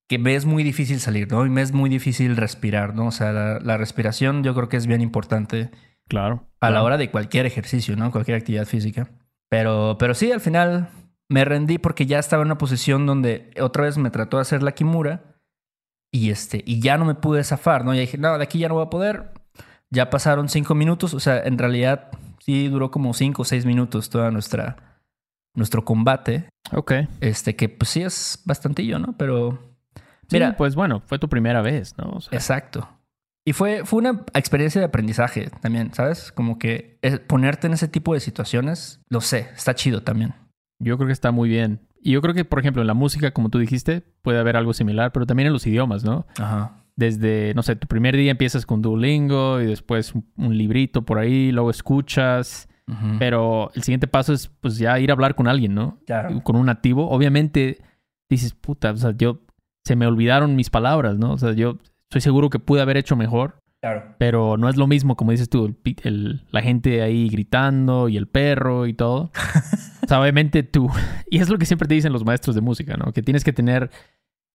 que 0.07 0.18
me 0.19 0.36
es 0.36 0.45
muy 0.45 0.63
difícil 0.63 1.00
salir, 1.00 1.31
¿no? 1.31 1.45
Y 1.45 1.50
me 1.50 1.62
es 1.62 1.71
muy 1.71 1.89
difícil 1.89 2.36
respirar, 2.38 2.95
¿no? 2.95 3.07
O 3.07 3.12
sea, 3.12 3.31
la, 3.31 3.60
la 3.60 3.77
respiración 3.77 4.44
yo 4.44 4.54
creo 4.56 4.69
que 4.69 4.77
es 4.77 4.88
bien 4.88 5.01
importante 5.01 5.69
Claro. 6.07 6.48
a 6.60 6.69
la 6.71 6.81
hora 6.83 6.98
de 6.98 7.12
cualquier 7.12 7.45
ejercicio, 7.45 7.95
¿no? 7.95 8.12
Cualquier 8.12 8.38
actividad 8.38 8.66
física. 8.66 9.10
Pero, 9.50 9.98
pero 10.00 10.13
sí, 10.16 10.31
al 10.31 10.42
final 10.42 10.89
me 11.29 11.45
rendí 11.45 11.77
porque 11.77 12.05
ya 12.05 12.19
estaba 12.19 12.41
en 12.41 12.47
una 12.47 12.57
posición 12.57 13.05
donde 13.05 13.51
otra 13.61 13.83
vez 13.83 13.97
me 13.97 14.09
trató 14.09 14.37
de 14.37 14.41
hacer 14.41 14.63
la 14.63 14.71
kimura 14.73 15.35
y 16.11 16.31
este, 16.31 16.63
y 16.65 16.81
ya 16.81 16.97
no 16.97 17.05
me 17.05 17.15
pude 17.15 17.43
zafar, 17.43 17.85
¿no? 17.85 17.93
Ya 17.93 18.01
dije, 18.01 18.17
no, 18.17 18.37
de 18.37 18.43
aquí 18.43 18.59
ya 18.59 18.67
no 18.67 18.75
voy 18.75 18.85
a 18.85 18.89
poder. 18.89 19.31
Ya 19.91 20.09
pasaron 20.09 20.49
cinco 20.49 20.75
minutos, 20.75 21.13
o 21.13 21.19
sea, 21.19 21.39
en 21.39 21.57
realidad 21.57 22.09
sí 22.39 22.67
duró 22.67 22.91
como 22.91 23.13
cinco 23.13 23.41
o 23.43 23.45
seis 23.45 23.65
minutos 23.65 24.09
toda 24.09 24.31
nuestra, 24.31 25.01
nuestro 25.55 25.83
combate. 25.85 26.49
Ok. 26.71 26.93
Este, 27.21 27.55
que 27.55 27.69
pues 27.69 27.89
sí 27.89 28.01
es 28.01 28.41
bastantillo, 28.45 28.99
¿no? 28.99 29.15
Pero 29.17 29.59
Sí, 30.29 30.35
Mira. 30.35 30.55
pues 30.57 30.75
bueno, 30.75 31.01
fue 31.07 31.17
tu 31.17 31.27
primera 31.27 31.61
vez, 31.63 31.97
¿no? 31.97 32.11
O 32.11 32.21
sea, 32.21 32.37
Exacto. 32.37 32.87
Y 33.47 33.53
fue, 33.53 33.83
fue 33.83 33.97
una 33.99 34.25
experiencia 34.35 34.79
de 34.79 34.85
aprendizaje 34.85 35.49
también, 35.61 35.91
¿sabes? 35.93 36.31
Como 36.31 36.59
que 36.59 36.99
es- 37.01 37.19
ponerte 37.19 37.65
en 37.65 37.73
ese 37.73 37.87
tipo 37.87 38.13
de 38.13 38.19
situaciones, 38.19 39.01
lo 39.09 39.21
sé, 39.21 39.49
está 39.55 39.73
chido 39.73 40.03
también. 40.03 40.35
Yo 40.79 40.97
creo 40.97 41.07
que 41.07 41.13
está 41.13 41.31
muy 41.31 41.49
bien. 41.49 41.81
Y 42.01 42.11
yo 42.13 42.21
creo 42.21 42.33
que, 42.33 42.45
por 42.45 42.59
ejemplo, 42.59 42.81
en 42.81 42.87
la 42.87 42.93
música, 42.93 43.31
como 43.31 43.49
tú 43.49 43.59
dijiste, 43.59 44.01
puede 44.21 44.39
haber 44.39 44.55
algo 44.55 44.73
similar, 44.73 45.11
pero 45.11 45.25
también 45.25 45.47
en 45.47 45.53
los 45.53 45.67
idiomas, 45.67 46.03
¿no? 46.05 46.25
Ajá. 46.37 46.83
Desde, 46.95 47.53
no 47.55 47.63
sé, 47.63 47.75
tu 47.75 47.87
primer 47.87 48.15
día 48.17 48.31
empiezas 48.31 48.65
con 48.65 48.81
Duolingo 48.81 49.61
y 49.61 49.65
después 49.65 50.13
un, 50.15 50.25
un 50.37 50.57
librito 50.57 51.03
por 51.05 51.17
ahí, 51.17 51.51
luego 51.51 51.69
escuchas, 51.69 52.67
pero 53.19 53.69
el 53.75 53.83
siguiente 53.83 54.07
paso 54.07 54.33
es 54.33 54.47
pues 54.47 54.77
ya 54.79 54.99
ir 54.99 55.11
a 55.11 55.13
hablar 55.13 55.35
con 55.35 55.47
alguien, 55.47 55.75
¿no? 55.75 55.99
Claro. 56.07 56.41
Con 56.43 56.55
un 56.55 56.65
nativo. 56.65 57.09
Obviamente 57.09 57.77
dices, 58.29 58.53
puta, 58.53 58.91
o 58.91 58.97
sea, 58.97 59.11
yo 59.15 59.41
se 59.85 59.95
me 59.95 60.07
olvidaron 60.07 60.55
mis 60.55 60.69
palabras, 60.71 61.17
¿no? 61.17 61.33
O 61.33 61.37
sea, 61.37 61.51
yo 61.53 61.77
estoy 62.09 62.21
seguro 62.21 62.49
que 62.49 62.57
pude 62.59 62.81
haber 62.81 62.97
hecho 62.97 63.15
mejor, 63.15 63.59
Claro. 63.81 64.15
pero 64.17 64.57
no 64.57 64.67
es 64.69 64.75
lo 64.75 64.87
mismo, 64.87 65.15
como 65.15 65.31
dices 65.31 65.49
tú, 65.49 65.65
el 65.65 65.75
el- 66.03 66.45
la 66.51 66.61
gente 66.61 67.01
ahí 67.03 67.30
gritando 67.30 68.09
y 68.09 68.18
el 68.18 68.27
perro 68.27 68.87
y 68.87 68.94
todo. 68.94 69.31
sea, 70.09 70.19
obviamente 70.21 70.63
tú, 70.63 70.89
y 71.30 71.39
es 71.39 71.49
lo 71.49 71.57
que 71.57 71.66
siempre 71.66 71.87
te 71.87 71.94
dicen 71.95 72.11
los 72.13 72.25
maestros 72.25 72.56
de 72.56 72.61
música, 72.61 72.97
¿no? 72.97 73.13
Que 73.13 73.21
tienes 73.21 73.44
que 73.44 73.54
tener 73.54 73.89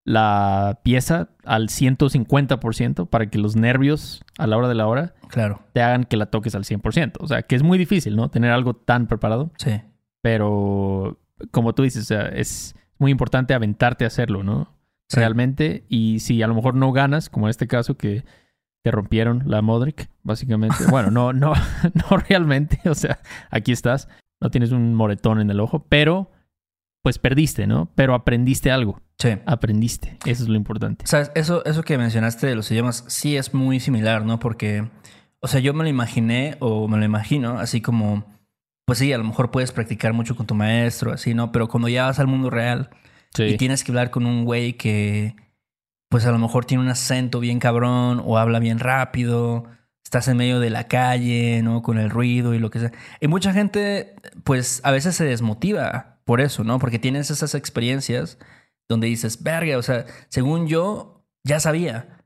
la 0.06 0.80
pieza 0.84 1.30
al 1.44 1.68
150% 1.68 3.08
para 3.08 3.30
que 3.30 3.38
los 3.38 3.56
nervios 3.56 4.22
a 4.38 4.46
la 4.46 4.56
hora 4.58 4.68
de 4.68 4.74
la 4.74 4.86
hora 4.86 5.14
Claro. 5.28 5.62
te 5.72 5.80
hagan 5.82 6.04
que 6.04 6.16
la 6.18 6.26
toques 6.26 6.54
al 6.54 6.64
100%. 6.64 7.12
O 7.20 7.26
sea, 7.26 7.42
que 7.42 7.56
es 7.56 7.62
muy 7.62 7.78
difícil, 7.78 8.14
¿no? 8.16 8.28
Tener 8.30 8.50
algo 8.50 8.74
tan 8.74 9.06
preparado, 9.06 9.50
Sí. 9.56 9.80
pero 10.20 11.18
como 11.50 11.74
tú 11.74 11.82
dices, 11.84 12.02
o 12.02 12.06
sea, 12.06 12.22
es 12.28 12.74
muy 12.98 13.10
importante 13.10 13.54
aventarte 13.54 14.04
a 14.04 14.08
hacerlo, 14.08 14.42
¿no? 14.42 14.72
Sí. 15.08 15.20
realmente. 15.20 15.84
Y 15.88 16.20
si 16.20 16.42
a 16.42 16.46
lo 16.46 16.54
mejor 16.54 16.74
no 16.74 16.90
ganas, 16.92 17.28
como 17.28 17.46
en 17.46 17.50
este 17.50 17.66
caso 17.66 17.96
que 17.96 18.24
te 18.82 18.90
rompieron 18.90 19.42
la 19.46 19.60
Modric, 19.62 20.08
básicamente. 20.22 20.76
Bueno, 20.90 21.10
no, 21.10 21.32
no, 21.32 21.52
no 22.10 22.16
realmente. 22.28 22.78
O 22.88 22.94
sea, 22.94 23.20
aquí 23.50 23.72
estás. 23.72 24.08
No 24.40 24.50
tienes 24.50 24.72
un 24.72 24.94
moretón 24.94 25.40
en 25.40 25.50
el 25.50 25.60
ojo, 25.60 25.86
pero 25.88 26.30
pues 27.02 27.18
perdiste, 27.18 27.66
¿no? 27.66 27.90
Pero 27.94 28.14
aprendiste 28.14 28.70
algo. 28.70 29.00
Sí. 29.18 29.30
Aprendiste. 29.46 30.18
Eso 30.24 30.42
es 30.42 30.48
lo 30.48 30.56
importante. 30.56 31.06
Sabes, 31.06 31.30
eso, 31.34 31.64
eso 31.64 31.82
que 31.82 31.98
mencionaste 31.98 32.46
de 32.46 32.56
los 32.56 32.70
idiomas 32.70 33.04
sí 33.08 33.36
es 33.36 33.52
muy 33.54 33.78
similar, 33.80 34.24
¿no? 34.24 34.38
Porque, 34.38 34.88
o 35.40 35.46
sea, 35.48 35.60
yo 35.60 35.74
me 35.74 35.84
lo 35.84 35.90
imaginé 35.90 36.56
o 36.60 36.88
me 36.88 36.96
lo 36.98 37.04
imagino 37.04 37.58
así 37.58 37.80
como, 37.80 38.24
pues 38.86 38.98
sí, 38.98 39.12
a 39.12 39.18
lo 39.18 39.24
mejor 39.24 39.50
puedes 39.50 39.70
practicar 39.72 40.12
mucho 40.14 40.34
con 40.34 40.46
tu 40.46 40.54
maestro, 40.54 41.12
así, 41.12 41.34
¿no? 41.34 41.52
Pero 41.52 41.68
cuando 41.68 41.88
ya 41.88 42.06
vas 42.06 42.18
al 42.18 42.26
mundo 42.26 42.48
real 42.50 42.90
y 43.38 43.50
Sí. 43.50 43.56
tienes 43.58 43.84
que 43.84 43.92
hablar 43.92 44.10
con 44.10 44.24
un 44.26 44.44
güey 44.44 44.74
que, 44.74 45.36
pues 46.08 46.24
a 46.26 46.32
lo 46.32 46.38
mejor 46.38 46.64
tiene 46.64 46.82
un 46.82 46.88
acento 46.90 47.38
bien 47.40 47.58
cabrón 47.58 48.22
o 48.24 48.38
habla 48.38 48.60
bien 48.60 48.78
rápido, 48.78 49.64
estás 50.04 50.28
en 50.28 50.36
medio 50.36 50.60
de 50.60 50.70
la 50.70 50.86
calle, 50.86 51.60
¿no? 51.62 51.82
Con 51.82 51.98
el 51.98 52.10
ruido 52.10 52.54
y 52.54 52.58
lo 52.58 52.70
que 52.70 52.78
sea. 52.80 52.92
Y 53.20 53.26
mucha 53.28 53.52
gente, 53.52 54.14
pues 54.44 54.80
a 54.84 54.90
veces 54.92 55.16
se 55.16 55.24
desmotiva 55.24 56.18
por 56.24 56.40
eso, 56.40 56.62
¿no? 56.64 56.78
Porque 56.78 56.98
tienes 56.98 57.30
esas 57.30 57.54
experiencias 57.54 58.38
donde 58.88 59.06
dices, 59.08 59.42
verga, 59.42 59.78
o 59.78 59.82
sea, 59.82 60.04
según 60.28 60.66
yo, 60.68 61.24
ya 61.42 61.58
sabía, 61.60 62.18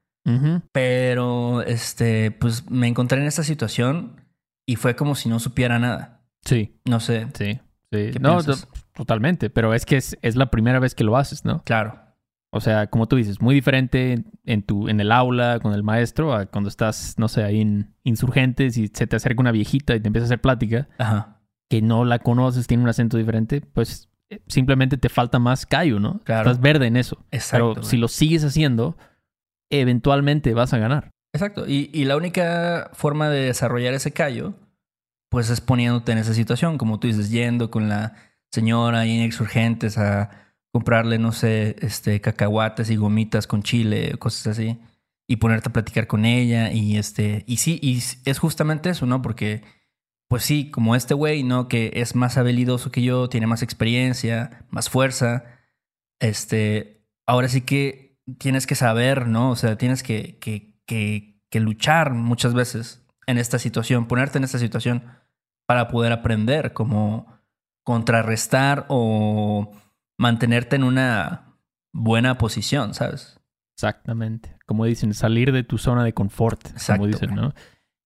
pero 0.73 1.63
este, 1.63 2.31
pues 2.33 2.71
me 2.71 2.87
encontré 2.89 3.21
en 3.21 3.27
esta 3.27 3.43
situación 3.45 4.21
y 4.67 4.77
fue 4.77 4.95
como 4.97 5.15
si 5.15 5.29
no 5.29 5.39
supiera 5.39 5.79
nada. 5.79 6.23
Sí, 6.45 6.79
No 6.85 7.01
sé, 7.01 7.27
sí. 7.37 7.55
sí. 7.93 8.11
¿Qué 8.13 8.19
No, 8.21 8.43
to- 8.43 8.55
totalmente. 8.95 9.51
Pero 9.51 9.73
es 9.75 9.87
que 9.87 9.97
es, 9.97 10.17
es 10.23 10.37
la 10.37 10.51
primera 10.51 10.79
vez 10.79 10.95
que 10.95 11.05
lo 11.05 11.17
haces, 11.17 11.45
¿no? 11.45 11.63
claro. 11.65 12.01
O 12.51 12.61
sea, 12.61 12.87
como 12.87 13.07
tú 13.07 13.17
dices, 13.17 13.43
muy 13.43 13.55
diferente 13.55 14.25
en 14.45 14.63
tu, 14.63 14.89
en 14.89 15.01
el 15.01 15.13
aula, 15.13 15.61
con 15.61 15.75
el 15.75 15.83
maestro, 15.83 16.35
a 16.35 16.47
cuando 16.47 16.69
estás, 16.69 17.15
no 17.19 17.29
sé, 17.29 17.45
ahí 17.45 17.61
en 17.61 17.95
insurgentes 18.05 18.79
y 18.79 18.89
se 18.89 19.07
te 19.07 19.17
acerca 19.17 19.41
una 19.41 19.53
viejita 19.53 19.95
y 19.95 20.01
te 20.01 20.07
empieza 20.07 20.25
a 20.25 20.29
hacer 20.29 20.41
plática, 20.41 20.89
Ajá. 20.99 21.41
que 21.69 21.83
no 21.83 22.07
la 22.07 22.21
conoces, 22.21 22.67
tiene 22.67 22.83
un 22.83 22.89
acento 22.89 23.19
diferente, 23.19 23.61
pues 23.61 24.09
eh, 24.31 24.41
simplemente 24.47 24.97
te 24.97 25.11
falta 25.11 25.39
más 25.39 25.67
callo, 25.67 26.01
¿no? 26.01 26.21
Claro. 26.25 26.51
Estás 26.51 26.63
verde 26.63 26.87
en 26.87 26.97
eso. 26.97 27.23
Exacto. 27.31 27.75
Pero 27.75 27.87
si 27.87 27.99
lo 27.99 28.09
sigues 28.09 28.45
haciendo, 28.45 28.97
eventualmente 29.71 30.55
vas 30.55 30.73
a 30.73 30.79
ganar. 30.79 31.11
Exacto. 31.35 31.67
Y, 31.69 31.91
y 31.93 32.05
la 32.05 32.17
única 32.17 32.91
forma 32.95 33.29
de 33.29 33.41
desarrollar 33.43 33.93
ese 33.93 34.13
callo, 34.13 34.55
pues 35.31 35.51
es 35.51 35.61
poniéndote 35.61 36.13
en 36.13 36.19
esa 36.19 36.33
situación, 36.33 36.79
como 36.79 36.99
tú 36.99 37.09
dices, 37.09 37.31
yendo 37.31 37.71
con 37.71 37.91
la 37.91 38.15
señora 38.51 39.01
ahí 39.01 39.19
en 39.19 39.25
Exurgentes 39.25 39.99
a 39.99 40.31
comprarle, 40.73 41.19
no 41.19 41.33
sé, 41.33 41.77
este, 41.81 42.21
cacahuates 42.21 42.91
y 42.91 42.97
gomitas 42.97 43.47
con 43.47 43.63
chile, 43.63 44.17
cosas 44.19 44.49
así, 44.49 44.79
y 45.27 45.37
ponerte 45.37 45.69
a 45.71 45.73
platicar 45.73 46.07
con 46.07 46.25
ella. 46.25 46.73
Y 46.73 46.97
este, 46.97 47.45
y 47.47 47.59
sí, 47.59 47.79
y 47.83 47.99
es 47.99 48.39
justamente 48.39 48.91
eso, 48.91 49.07
¿no? 49.07 49.23
Porque, 49.23 49.63
pues 50.29 50.45
sí, 50.45 50.71
como 50.71 50.97
este 50.97 51.15
güey, 51.15 51.43
¿no? 51.43 51.69
Que 51.69 51.93
es 51.95 52.15
más 52.15 52.37
habilidoso 52.39 52.91
que 52.91 53.03
yo, 53.03 53.29
tiene 53.29 53.47
más 53.47 53.63
experiencia, 53.63 54.67
más 54.71 54.91
fuerza. 54.91 55.45
Este, 56.21 57.07
ahora 57.27 57.49
sí 57.49 57.63
que 57.63 58.19
tienes 58.39 58.67
que 58.67 58.75
saber, 58.75 59.27
¿no? 59.27 59.51
O 59.51 59.57
sea, 59.57 59.77
tienes 59.79 60.03
que, 60.03 60.39
que, 60.39 60.75
que, 60.87 61.61
luchar 61.61 62.13
muchas 62.15 62.55
veces 62.55 63.05
en 63.27 63.39
esta 63.39 63.59
situación, 63.59 64.07
ponerte 64.07 64.39
en 64.39 64.45
esta 64.45 64.59
situación 64.59 65.05
para 65.67 65.89
poder 65.89 66.13
aprender, 66.13 66.73
como 66.73 67.27
contrarrestar 67.85 68.87
o 68.89 69.73
mantenerte 70.19 70.77
en 70.77 70.85
una 70.85 71.55
buena 71.93 72.37
posición, 72.37 72.93
¿sabes? 72.93 73.41
Exactamente. 73.75 74.57
Como 74.67 74.85
dicen, 74.85 75.15
salir 75.15 75.53
de 75.53 75.63
tu 75.65 75.79
zona 75.79 76.05
de 76.05 76.13
confort, 76.13 76.67
Exacto, 76.67 77.03
como 77.03 77.07
dicen. 77.07 77.35
¿no? 77.35 77.55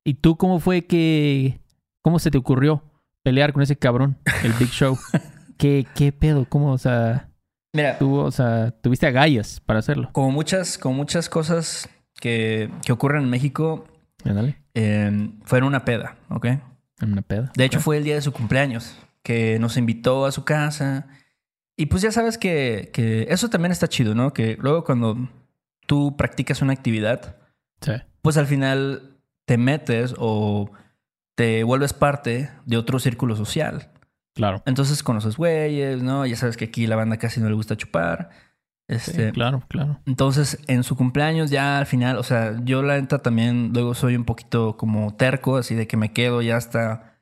¿Y 0.04 0.14
tú 0.14 0.36
cómo 0.36 0.60
fue 0.60 0.86
que... 0.86 1.60
¿Cómo 2.02 2.18
se 2.18 2.30
te 2.30 2.38
ocurrió 2.38 2.82
pelear 3.22 3.52
con 3.52 3.62
ese 3.62 3.76
cabrón, 3.76 4.18
el 4.42 4.52
Big 4.54 4.70
Show? 4.70 4.98
¿Qué, 5.56 5.86
qué 5.94 6.12
pedo? 6.12 6.46
¿Cómo, 6.48 6.72
o 6.72 6.78
sea, 6.78 7.28
Mira, 7.72 7.96
tú, 7.98 8.16
o 8.16 8.30
sea, 8.30 8.72
tuviste 8.82 9.06
agallas 9.06 9.60
para 9.60 9.78
hacerlo? 9.78 10.10
como 10.12 10.30
muchas, 10.30 10.78
como 10.78 10.96
muchas 10.96 11.28
cosas 11.28 11.88
que, 12.20 12.70
que 12.84 12.92
ocurren 12.92 13.22
en 13.22 13.30
México, 13.30 13.86
eh, 14.74 15.30
fue 15.44 15.58
en 15.58 15.64
una 15.64 15.84
peda, 15.84 16.16
¿ok? 16.28 16.46
en 17.02 17.12
una 17.12 17.22
peda. 17.22 17.52
De 17.54 17.64
hecho, 17.64 17.80
fue 17.80 17.98
el 17.98 18.04
día 18.04 18.14
de 18.14 18.22
su 18.22 18.32
cumpleaños, 18.32 18.96
que 19.22 19.58
nos 19.58 19.76
invitó 19.76 20.24
a 20.24 20.32
su 20.32 20.44
casa. 20.44 21.08
Y 21.76 21.86
pues 21.86 22.02
ya 22.02 22.12
sabes 22.12 22.38
que, 22.38 22.90
que 22.92 23.26
eso 23.30 23.48
también 23.50 23.72
está 23.72 23.88
chido, 23.88 24.14
¿no? 24.14 24.32
Que 24.32 24.56
luego 24.60 24.84
cuando 24.84 25.16
tú 25.86 26.16
practicas 26.16 26.62
una 26.62 26.72
actividad, 26.72 27.36
Sí. 27.80 27.92
pues 28.20 28.36
al 28.36 28.46
final 28.46 29.16
te 29.46 29.58
metes 29.58 30.14
o 30.18 30.70
te 31.34 31.64
vuelves 31.64 31.92
parte 31.92 32.50
de 32.66 32.76
otro 32.76 32.98
círculo 32.98 33.34
social. 33.34 33.90
Claro. 34.34 34.62
Entonces 34.66 35.02
conoces 35.02 35.36
güeyes, 35.36 36.02
¿no? 36.02 36.24
Ya 36.26 36.36
sabes 36.36 36.56
que 36.56 36.66
aquí 36.66 36.86
la 36.86 36.96
banda 36.96 37.16
casi 37.16 37.40
no 37.40 37.48
le 37.48 37.54
gusta 37.54 37.76
chupar. 37.76 38.30
Sí, 38.88 38.94
Este, 38.96 39.32
claro, 39.32 39.62
claro. 39.68 40.00
entonces, 40.06 40.58
en 40.66 40.82
su 40.82 40.96
cumpleaños 40.96 41.50
ya 41.50 41.78
al 41.78 41.86
final, 41.86 42.18
o 42.18 42.22
sea, 42.22 42.56
yo 42.64 42.82
la 42.82 43.00
neta 43.00 43.18
también 43.20 43.70
luego 43.72 43.94
soy 43.94 44.16
un 44.16 44.24
poquito 44.24 44.76
como 44.76 45.14
terco, 45.16 45.56
así 45.56 45.74
de 45.74 45.86
que 45.86 45.96
me 45.96 46.12
quedo 46.12 46.42
ya 46.42 46.56
hasta 46.56 47.18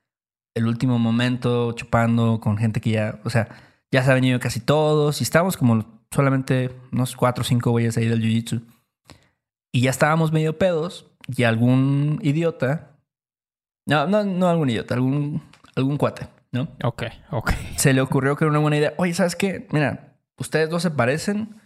el 0.54 0.66
último 0.66 0.98
momento 0.98 1.72
chupando 1.72 2.40
con 2.40 2.56
gente 2.58 2.80
que 2.80 2.90
ya, 2.90 3.20
o 3.24 3.30
sea, 3.30 3.48
ya 3.90 4.02
se 4.02 4.10
han 4.10 4.16
venido 4.16 4.38
casi 4.40 4.60
todos 4.60 5.20
y 5.20 5.24
estábamos 5.24 5.56
como 5.56 5.84
solamente 6.10 6.70
unos 6.92 7.16
cuatro 7.16 7.42
o 7.42 7.44
cinco 7.44 7.70
güeyes 7.70 7.96
ahí 7.96 8.06
del 8.06 8.22
jiu-jitsu. 8.22 8.62
Y 9.72 9.82
ya 9.82 9.90
estábamos 9.90 10.32
medio 10.32 10.58
pedos 10.58 11.06
y 11.28 11.44
algún 11.44 12.18
idiota, 12.22 12.90
no, 13.86 14.06
no, 14.06 14.24
no 14.24 14.48
algún 14.48 14.70
idiota, 14.70 14.94
algún, 14.94 15.42
algún 15.76 15.96
cuate, 15.96 16.28
¿no? 16.52 16.68
Ok, 16.82 17.04
ok. 17.30 17.52
se 17.76 17.92
le 17.92 18.00
ocurrió 18.00 18.36
que 18.36 18.44
era 18.44 18.50
una 18.50 18.58
buena 18.58 18.76
idea. 18.76 18.94
Oye, 18.96 19.14
¿sabes 19.14 19.36
qué? 19.36 19.66
Mira, 19.70 20.16
ustedes 20.38 20.70
dos 20.70 20.82
se 20.82 20.90
parecen. 20.90 21.56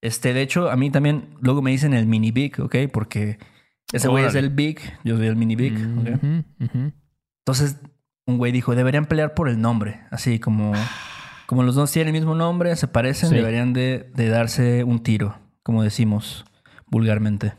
Este, 0.00 0.32
de 0.32 0.42
hecho, 0.42 0.70
a 0.70 0.76
mí 0.76 0.90
también 0.90 1.34
luego 1.40 1.62
me 1.62 1.72
dicen 1.72 1.94
el 1.94 2.06
mini 2.06 2.30
big, 2.30 2.60
¿ok? 2.60 2.76
Porque 2.92 3.38
ese 3.92 4.06
güey 4.06 4.24
es 4.24 4.36
el 4.36 4.50
big, 4.50 4.80
yo 5.02 5.16
soy 5.16 5.26
el 5.26 5.36
mini 5.36 5.56
big, 5.56 5.74
¿ok? 5.98 6.08
Entonces, 7.40 7.78
un 8.26 8.38
güey 8.38 8.52
dijo, 8.52 8.76
deberían 8.76 9.06
pelear 9.06 9.34
por 9.34 9.48
el 9.48 9.60
nombre. 9.60 10.02
Así 10.10 10.38
como, 10.38 10.72
como 11.48 11.62
los 11.62 11.74
dos 11.74 11.90
tienen 11.90 12.14
el 12.14 12.20
mismo 12.20 12.34
nombre, 12.34 12.76
se 12.76 12.86
parecen, 12.88 13.30
Sí. 13.30 13.34
deberían 13.34 13.72
de, 13.72 14.10
de 14.14 14.28
darse 14.28 14.84
un 14.84 15.02
tiro, 15.02 15.38
como 15.62 15.82
decimos 15.82 16.44
vulgarmente. 16.86 17.54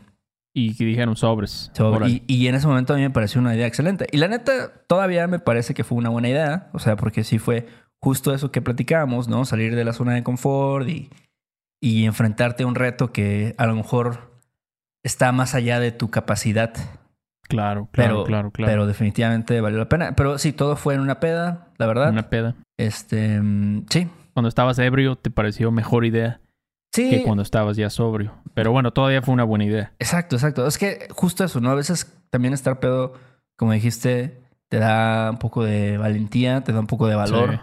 Y 0.54 0.76
que 0.76 0.84
dijeron 0.84 1.16
sobres. 1.16 1.70
So, 1.74 1.90
Órale. 1.90 2.22
y, 2.26 2.34
y 2.36 2.46
en 2.46 2.54
ese 2.54 2.66
momento 2.68 2.92
a 2.92 2.96
mí 2.96 3.02
me 3.02 3.10
pareció 3.10 3.40
una 3.40 3.54
idea 3.54 3.66
excelente. 3.66 4.06
Y 4.12 4.16
la 4.18 4.28
neta, 4.28 4.72
todavía 4.86 5.26
me 5.26 5.38
parece 5.40 5.74
que 5.74 5.82
fue 5.84 5.98
una 5.98 6.08
buena 6.08 6.28
idea. 6.28 6.70
O 6.72 6.78
sea, 6.78 6.94
porque 6.96 7.24
sí 7.24 7.38
fue 7.38 7.66
justo 8.00 8.32
eso 8.32 8.50
que 8.52 8.62
platicábamos, 8.62 9.28
¿no? 9.28 9.44
Salir 9.44 9.74
de 9.76 9.84
la 9.84 9.92
zona 9.92 10.14
de 10.14 10.22
confort 10.22 10.88
y, 10.88 11.10
y 11.80 12.04
enfrentarte 12.04 12.62
a 12.62 12.66
un 12.66 12.74
reto 12.76 13.12
que 13.12 13.54
a 13.58 13.66
lo 13.66 13.74
mejor 13.76 14.40
está 15.04 15.30
más 15.32 15.54
allá 15.54 15.78
de 15.80 15.92
tu 15.92 16.10
capacidad. 16.10 16.72
Claro, 17.48 17.88
claro, 17.92 18.14
Pero, 18.14 18.24
claro, 18.24 18.50
claro. 18.52 18.70
pero 18.72 18.86
definitivamente 18.86 19.60
valió 19.60 19.78
la 19.78 19.88
pena. 19.88 20.14
Pero 20.16 20.38
sí, 20.38 20.52
todo 20.52 20.76
fue 20.76 20.94
en 20.94 21.00
una 21.00 21.20
peda, 21.20 21.68
la 21.78 21.86
verdad. 21.86 22.10
Una 22.10 22.28
peda. 22.28 22.54
Este, 22.80 23.40
mm, 23.40 23.86
sí. 23.90 24.08
Cuando 24.32 24.48
estabas 24.48 24.78
ebrio, 24.78 25.16
te 25.16 25.30
pareció 25.30 25.70
mejor 25.70 26.04
idea 26.04 26.40
Sí, 26.92 27.08
que 27.10 27.22
cuando 27.22 27.42
estabas 27.42 27.76
ya 27.76 27.88
sobrio. 27.90 28.34
Pero 28.54 28.72
bueno, 28.72 28.92
todavía 28.92 29.22
fue 29.22 29.34
una 29.34 29.44
buena 29.44 29.64
idea. 29.64 29.92
exacto, 29.98 30.36
exacto. 30.36 30.66
Es 30.66 30.76
que 30.78 31.08
justo 31.10 31.44
eso, 31.44 31.60
¿no? 31.60 31.70
A 31.70 31.74
veces 31.74 32.12
también 32.30 32.52
estar 32.54 32.80
pedo, 32.80 33.14
como 33.56 33.72
dijiste, 33.72 34.42
te 34.68 34.78
da 34.78 35.30
un 35.30 35.38
poco 35.38 35.62
de 35.64 35.98
valentía, 35.98 36.62
te 36.62 36.72
da 36.72 36.80
un 36.80 36.86
poco 36.86 37.06
de 37.06 37.14
valor. 37.16 37.60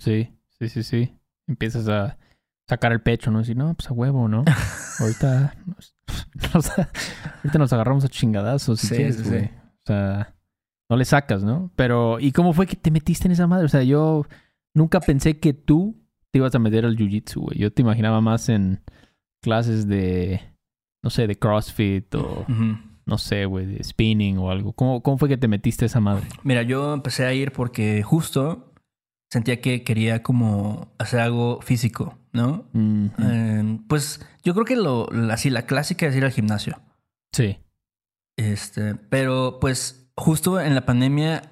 Sí, 0.00 0.34
sí, 0.58 0.68
sí, 0.68 0.82
sí. 0.82 1.14
Empiezas 1.46 1.88
a 1.88 2.16
sacar 2.68 2.92
el 2.92 3.00
pecho, 3.00 3.30
¿no? 3.30 3.38
Decir, 3.40 3.56
no, 3.56 3.74
pues 3.74 3.88
a 3.90 3.92
huevo, 3.92 4.28
¿no? 4.28 4.44
Ahorita 5.00 5.54
nos, 5.66 5.94
nos- 6.54 6.70
ahorita 6.78 7.58
nos 7.58 7.72
agarramos 7.72 8.04
a 8.04 8.08
chingadazos 8.08 8.80
si 8.80 8.88
Sí, 8.88 8.94
quieres, 8.96 9.16
sí, 9.16 9.24
sí. 9.24 9.50
O 9.64 9.86
sea, 9.86 10.34
no 10.90 10.96
le 10.96 11.04
sacas, 11.04 11.42
¿no? 11.44 11.70
Pero, 11.76 12.18
¿y 12.20 12.32
cómo 12.32 12.52
fue 12.52 12.66
que 12.66 12.76
te 12.76 12.90
metiste 12.90 13.26
en 13.28 13.32
esa 13.32 13.46
madre? 13.46 13.66
O 13.66 13.68
sea, 13.68 13.82
yo 13.82 14.26
nunca 14.74 15.00
pensé 15.00 15.38
que 15.38 15.52
tú 15.52 15.96
te 16.30 16.38
ibas 16.38 16.54
a 16.54 16.58
meter 16.58 16.84
al 16.84 16.96
jiu-jitsu, 16.96 17.40
güey. 17.40 17.58
Yo 17.58 17.72
te 17.72 17.82
imaginaba 17.82 18.20
más 18.20 18.48
en 18.48 18.80
clases 19.42 19.86
de, 19.86 20.40
no 21.02 21.10
sé, 21.10 21.26
de 21.26 21.36
CrossFit 21.38 22.14
o, 22.14 22.46
no 23.06 23.18
sé, 23.18 23.44
güey, 23.46 23.66
de 23.66 23.82
spinning 23.84 24.38
o 24.38 24.50
algo. 24.50 24.72
¿Cómo, 24.72 25.02
cómo 25.02 25.18
fue 25.18 25.28
que 25.28 25.36
te 25.38 25.48
metiste 25.48 25.84
a 25.84 25.86
esa 25.86 26.00
madre? 26.00 26.26
Mira, 26.42 26.62
yo 26.62 26.92
empecé 26.94 27.24
a 27.26 27.32
ir 27.32 27.52
porque 27.52 28.02
justo 28.02 28.72
sentía 29.30 29.60
que 29.60 29.84
quería 29.84 30.22
como 30.22 30.92
hacer 30.98 31.20
algo 31.20 31.60
físico, 31.60 32.18
¿no? 32.32 32.66
Eh, 32.74 33.78
pues 33.88 34.26
yo 34.42 34.54
creo 34.54 34.64
que 34.64 34.76
lo, 34.76 35.08
así 35.30 35.50
la 35.50 35.66
clásica 35.66 36.06
es 36.06 36.16
ir 36.16 36.24
al 36.24 36.32
gimnasio. 36.32 36.80
Sí, 37.32 37.58
Este, 38.38 38.94
pero 38.94 39.58
pues 39.60 40.07
justo 40.18 40.60
en 40.60 40.74
la 40.74 40.84
pandemia 40.84 41.42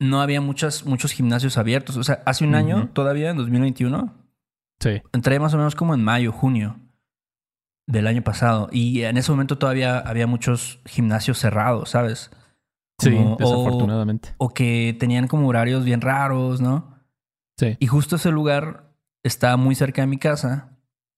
no 0.00 0.20
había 0.20 0.40
muchas, 0.40 0.84
muchos 0.84 1.12
gimnasios 1.12 1.58
abiertos. 1.58 1.96
O 1.96 2.04
sea, 2.04 2.22
hace 2.26 2.44
un 2.44 2.54
año 2.54 2.88
todavía, 2.92 3.30
en 3.30 3.36
2021, 3.36 4.14
sí. 4.80 5.02
entré 5.12 5.38
más 5.40 5.52
o 5.54 5.58
menos 5.58 5.74
como 5.74 5.94
en 5.94 6.02
mayo, 6.04 6.32
junio 6.32 6.78
del 7.86 8.06
año 8.06 8.22
pasado. 8.22 8.68
Y 8.72 9.02
en 9.02 9.16
ese 9.16 9.30
momento 9.30 9.58
todavía 9.58 9.98
había 9.98 10.26
muchos 10.26 10.80
gimnasios 10.86 11.38
cerrados, 11.38 11.90
¿sabes? 11.90 12.30
Sí, 12.98 13.10
Como- 13.14 13.34
o- 13.34 13.36
desafortunadamente. 13.36 14.34
O 14.38 14.50
que 14.50 14.96
tenían 14.98 15.28
como 15.28 15.46
horarios 15.48 15.84
bien 15.84 16.00
raros, 16.00 16.60
¿no? 16.60 16.94
Sí. 17.58 17.76
Y 17.80 17.86
justo 17.86 18.16
ese 18.16 18.30
lugar 18.30 18.92
está 19.22 19.56
muy 19.56 19.74
cerca 19.74 20.02
de 20.02 20.06
mi 20.08 20.18
casa. 20.18 20.70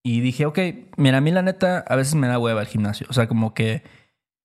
Y 0.05 0.21
dije, 0.21 0.47
ok, 0.47 0.59
mira, 0.97 1.19
a 1.19 1.21
mí 1.21 1.31
la 1.33 1.43
neta 1.43 1.85
a 1.87 1.97
veces 1.97 2.15
me 2.15 2.29
da 2.29 2.39
hueva 2.39 2.61
el 2.61 2.67
gimnasio. 2.69 3.07
O 3.11 3.13
sea, 3.13 3.27
como 3.29 3.55
que, 3.55 3.83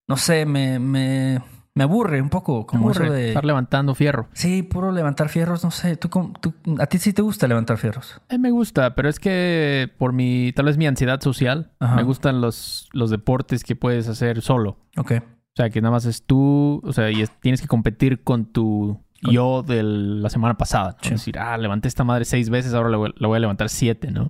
no 0.07 0.17
sé, 0.17 0.45
me, 0.45 0.79
me, 0.79 1.41
me 1.75 1.83
aburre 1.83 2.21
un 2.21 2.29
poco. 2.29 2.65
Como 2.67 2.89
Aburre, 2.89 3.05
eso 3.05 3.13
de... 3.13 3.27
Estar 3.29 3.45
levantando 3.45 3.95
fierro. 3.95 4.27
Sí, 4.33 4.61
puro 4.63 4.91
levantar 4.91 5.29
fierros, 5.29 5.63
no 5.63 5.71
sé. 5.71 5.95
¿tú, 5.97 6.07
tú- 6.39 6.53
¿A 6.79 6.85
ti 6.85 6.97
sí 6.99 7.13
te 7.13 7.21
gusta 7.21 7.47
levantar 7.47 7.77
fierros? 7.77 8.21
Eh, 8.29 8.37
me 8.37 8.51
gusta, 8.51 8.93
pero 8.95 9.09
es 9.09 9.19
que 9.19 9.91
por 9.97 10.13
mi, 10.13 10.51
tal 10.55 10.65
vez 10.65 10.77
mi 10.77 10.85
ansiedad 10.87 11.19
social, 11.21 11.71
Ajá. 11.79 11.95
me 11.95 12.03
gustan 12.03 12.41
los, 12.41 12.89
los 12.93 13.09
deportes 13.09 13.63
que 13.63 13.75
puedes 13.75 14.07
hacer 14.07 14.41
solo. 14.41 14.77
Ok. 14.97 15.11
O 15.13 15.55
sea, 15.55 15.69
que 15.69 15.81
nada 15.81 15.91
más 15.91 16.05
es 16.05 16.25
tú, 16.25 16.81
o 16.83 16.93
sea, 16.93 17.09
y 17.11 17.21
es- 17.21 17.31
tienes 17.39 17.61
que 17.61 17.67
competir 17.67 18.23
con 18.23 18.45
tu 18.45 18.99
Con- 19.23 19.33
yo 19.33 19.63
de 19.63 19.81
la 19.83 20.29
semana 20.29 20.57
pasada. 20.57 20.91
¿no? 20.91 20.97
Sí. 21.01 21.09
Decir, 21.11 21.39
ah, 21.39 21.57
levanté 21.57 21.87
esta 21.87 22.03
madre 22.03 22.25
seis 22.25 22.49
veces, 22.49 22.73
ahora 22.73 22.89
la 22.89 22.97
voy, 22.97 23.13
la 23.17 23.27
voy 23.27 23.37
a 23.37 23.39
levantar 23.39 23.69
siete, 23.69 24.11
¿no? 24.11 24.29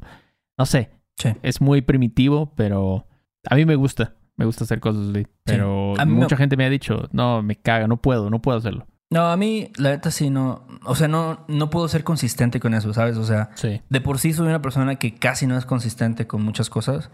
No 0.57 0.65
sé, 0.65 0.91
Sí. 1.17 1.29
es 1.43 1.61
muy 1.61 1.81
primitivo, 1.81 2.53
pero 2.55 3.05
a 3.49 3.55
mí 3.55 3.65
me 3.65 3.75
gusta. 3.75 4.15
Me 4.37 4.45
gusta 4.45 4.63
hacer 4.63 4.79
cosas. 4.79 5.07
Pero 5.43 5.93
mucha 6.07 6.37
gente 6.37 6.57
me 6.57 6.65
ha 6.65 6.69
dicho, 6.69 7.07
no, 7.11 7.41
me 7.43 7.55
caga, 7.55 7.87
no 7.87 7.97
puedo, 7.97 8.29
no 8.29 8.41
puedo 8.41 8.57
hacerlo. 8.57 8.87
No, 9.11 9.27
a 9.27 9.37
mí, 9.37 9.71
la 9.77 9.91
neta 9.91 10.09
sí 10.09 10.31
no. 10.31 10.65
O 10.85 10.95
sea, 10.95 11.07
no, 11.07 11.45
no 11.47 11.69
puedo 11.69 11.87
ser 11.87 12.03
consistente 12.03 12.59
con 12.59 12.73
eso, 12.73 12.93
¿sabes? 12.93 13.17
O 13.17 13.23
sea, 13.23 13.51
Sí. 13.53 13.79
de 13.87 14.01
por 14.01 14.17
sí 14.17 14.33
soy 14.33 14.47
una 14.47 14.61
persona 14.61 14.95
que 14.95 15.13
casi 15.13 15.45
no 15.45 15.55
es 15.57 15.65
consistente 15.67 16.25
con 16.25 16.41
muchas 16.43 16.69
cosas. 16.69 17.11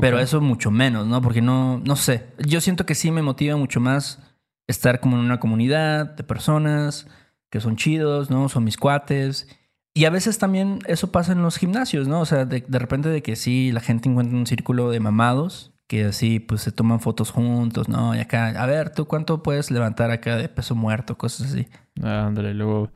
Pero 0.00 0.18
eso 0.18 0.40
mucho 0.40 0.70
menos, 0.72 1.06
¿no? 1.06 1.20
Porque 1.22 1.40
no, 1.42 1.78
no 1.84 1.94
sé. 1.96 2.26
Yo 2.44 2.60
siento 2.60 2.84
que 2.86 2.94
sí 2.96 3.12
me 3.12 3.22
motiva 3.22 3.56
mucho 3.56 3.78
más 3.78 4.20
estar 4.66 4.98
como 4.98 5.16
en 5.16 5.22
una 5.22 5.38
comunidad 5.38 6.16
de 6.16 6.24
personas 6.24 7.06
que 7.50 7.60
son 7.60 7.76
chidos, 7.76 8.30
¿no? 8.30 8.48
Son 8.48 8.64
mis 8.64 8.76
cuates. 8.76 9.46
Y 9.92 10.06
a 10.06 10.10
veces 10.10 10.38
también 10.38 10.80
eso 10.88 11.12
pasa 11.12 11.30
en 11.32 11.42
los 11.42 11.58
gimnasios, 11.58 12.08
¿no? 12.08 12.20
O 12.20 12.26
sea, 12.26 12.44
de, 12.46 12.64
de 12.66 12.78
repente 12.80 13.08
de 13.10 13.22
que 13.22 13.36
sí, 13.36 13.70
la 13.70 13.80
gente 13.80 14.08
encuentra 14.08 14.36
un 14.36 14.46
círculo 14.46 14.90
de 14.90 14.98
mamados 14.98 15.73
que 15.88 16.06
así 16.06 16.40
pues 16.40 16.62
se 16.62 16.72
toman 16.72 17.00
fotos 17.00 17.30
juntos, 17.30 17.88
¿no? 17.88 18.14
Y 18.14 18.18
acá, 18.20 18.48
a 18.60 18.66
ver, 18.66 18.90
¿tú 18.90 19.06
cuánto 19.06 19.42
puedes 19.42 19.70
levantar 19.70 20.10
acá 20.10 20.36
de 20.36 20.48
peso 20.48 20.74
muerto? 20.74 21.16
Cosas 21.18 21.48
así. 21.52 21.66
Ah, 22.02 22.26
Ándale, 22.26 22.54
luego 22.54 22.90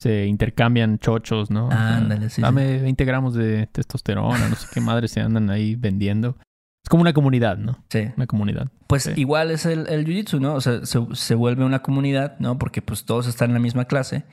se 0.00 0.26
intercambian 0.26 0.98
chochos, 0.98 1.50
¿no? 1.50 1.68
Ándale, 1.72 2.30
sí, 2.30 2.40
Dame 2.42 2.78
20 2.78 3.04
gramos 3.04 3.34
de 3.34 3.66
testosterona, 3.66 4.48
no 4.48 4.54
sé 4.56 4.68
qué 4.72 4.80
madre 4.80 5.08
se 5.08 5.20
andan 5.20 5.50
ahí 5.50 5.74
vendiendo. 5.74 6.36
Es 6.84 6.88
como 6.90 7.00
una 7.02 7.12
comunidad, 7.12 7.58
¿no? 7.58 7.84
Sí. 7.90 8.08
Una 8.16 8.26
comunidad. 8.28 8.68
Pues 8.86 9.02
Sí. 9.02 9.12
igual 9.16 9.50
es 9.50 9.66
el, 9.66 9.88
el 9.88 10.06
jiu-jitsu, 10.06 10.40
¿no? 10.40 10.54
O 10.54 10.60
sea, 10.60 10.86
se, 10.86 11.00
se 11.12 11.34
vuelve 11.34 11.64
una 11.64 11.80
comunidad, 11.82 12.38
¿no? 12.38 12.56
Porque 12.58 12.80
pues 12.80 13.04
todos 13.04 13.26
están 13.26 13.50
en 13.50 13.54
la 13.54 13.60
misma 13.60 13.86
clase. 13.86 14.24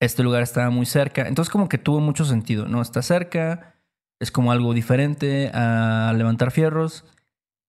Este 0.00 0.24
lugar 0.24 0.42
estaba 0.42 0.68
muy 0.70 0.84
cerca. 0.84 1.28
Entonces 1.28 1.50
como 1.52 1.68
que 1.68 1.78
tuvo 1.78 2.00
mucho 2.00 2.24
sentido, 2.24 2.66
¿no? 2.66 2.82
Está 2.82 3.00
cerca, 3.02 3.76
es 4.20 4.32
como 4.32 4.50
algo 4.50 4.74
diferente 4.74 5.52
a 5.54 6.12
levantar 6.16 6.50
fierros. 6.50 7.04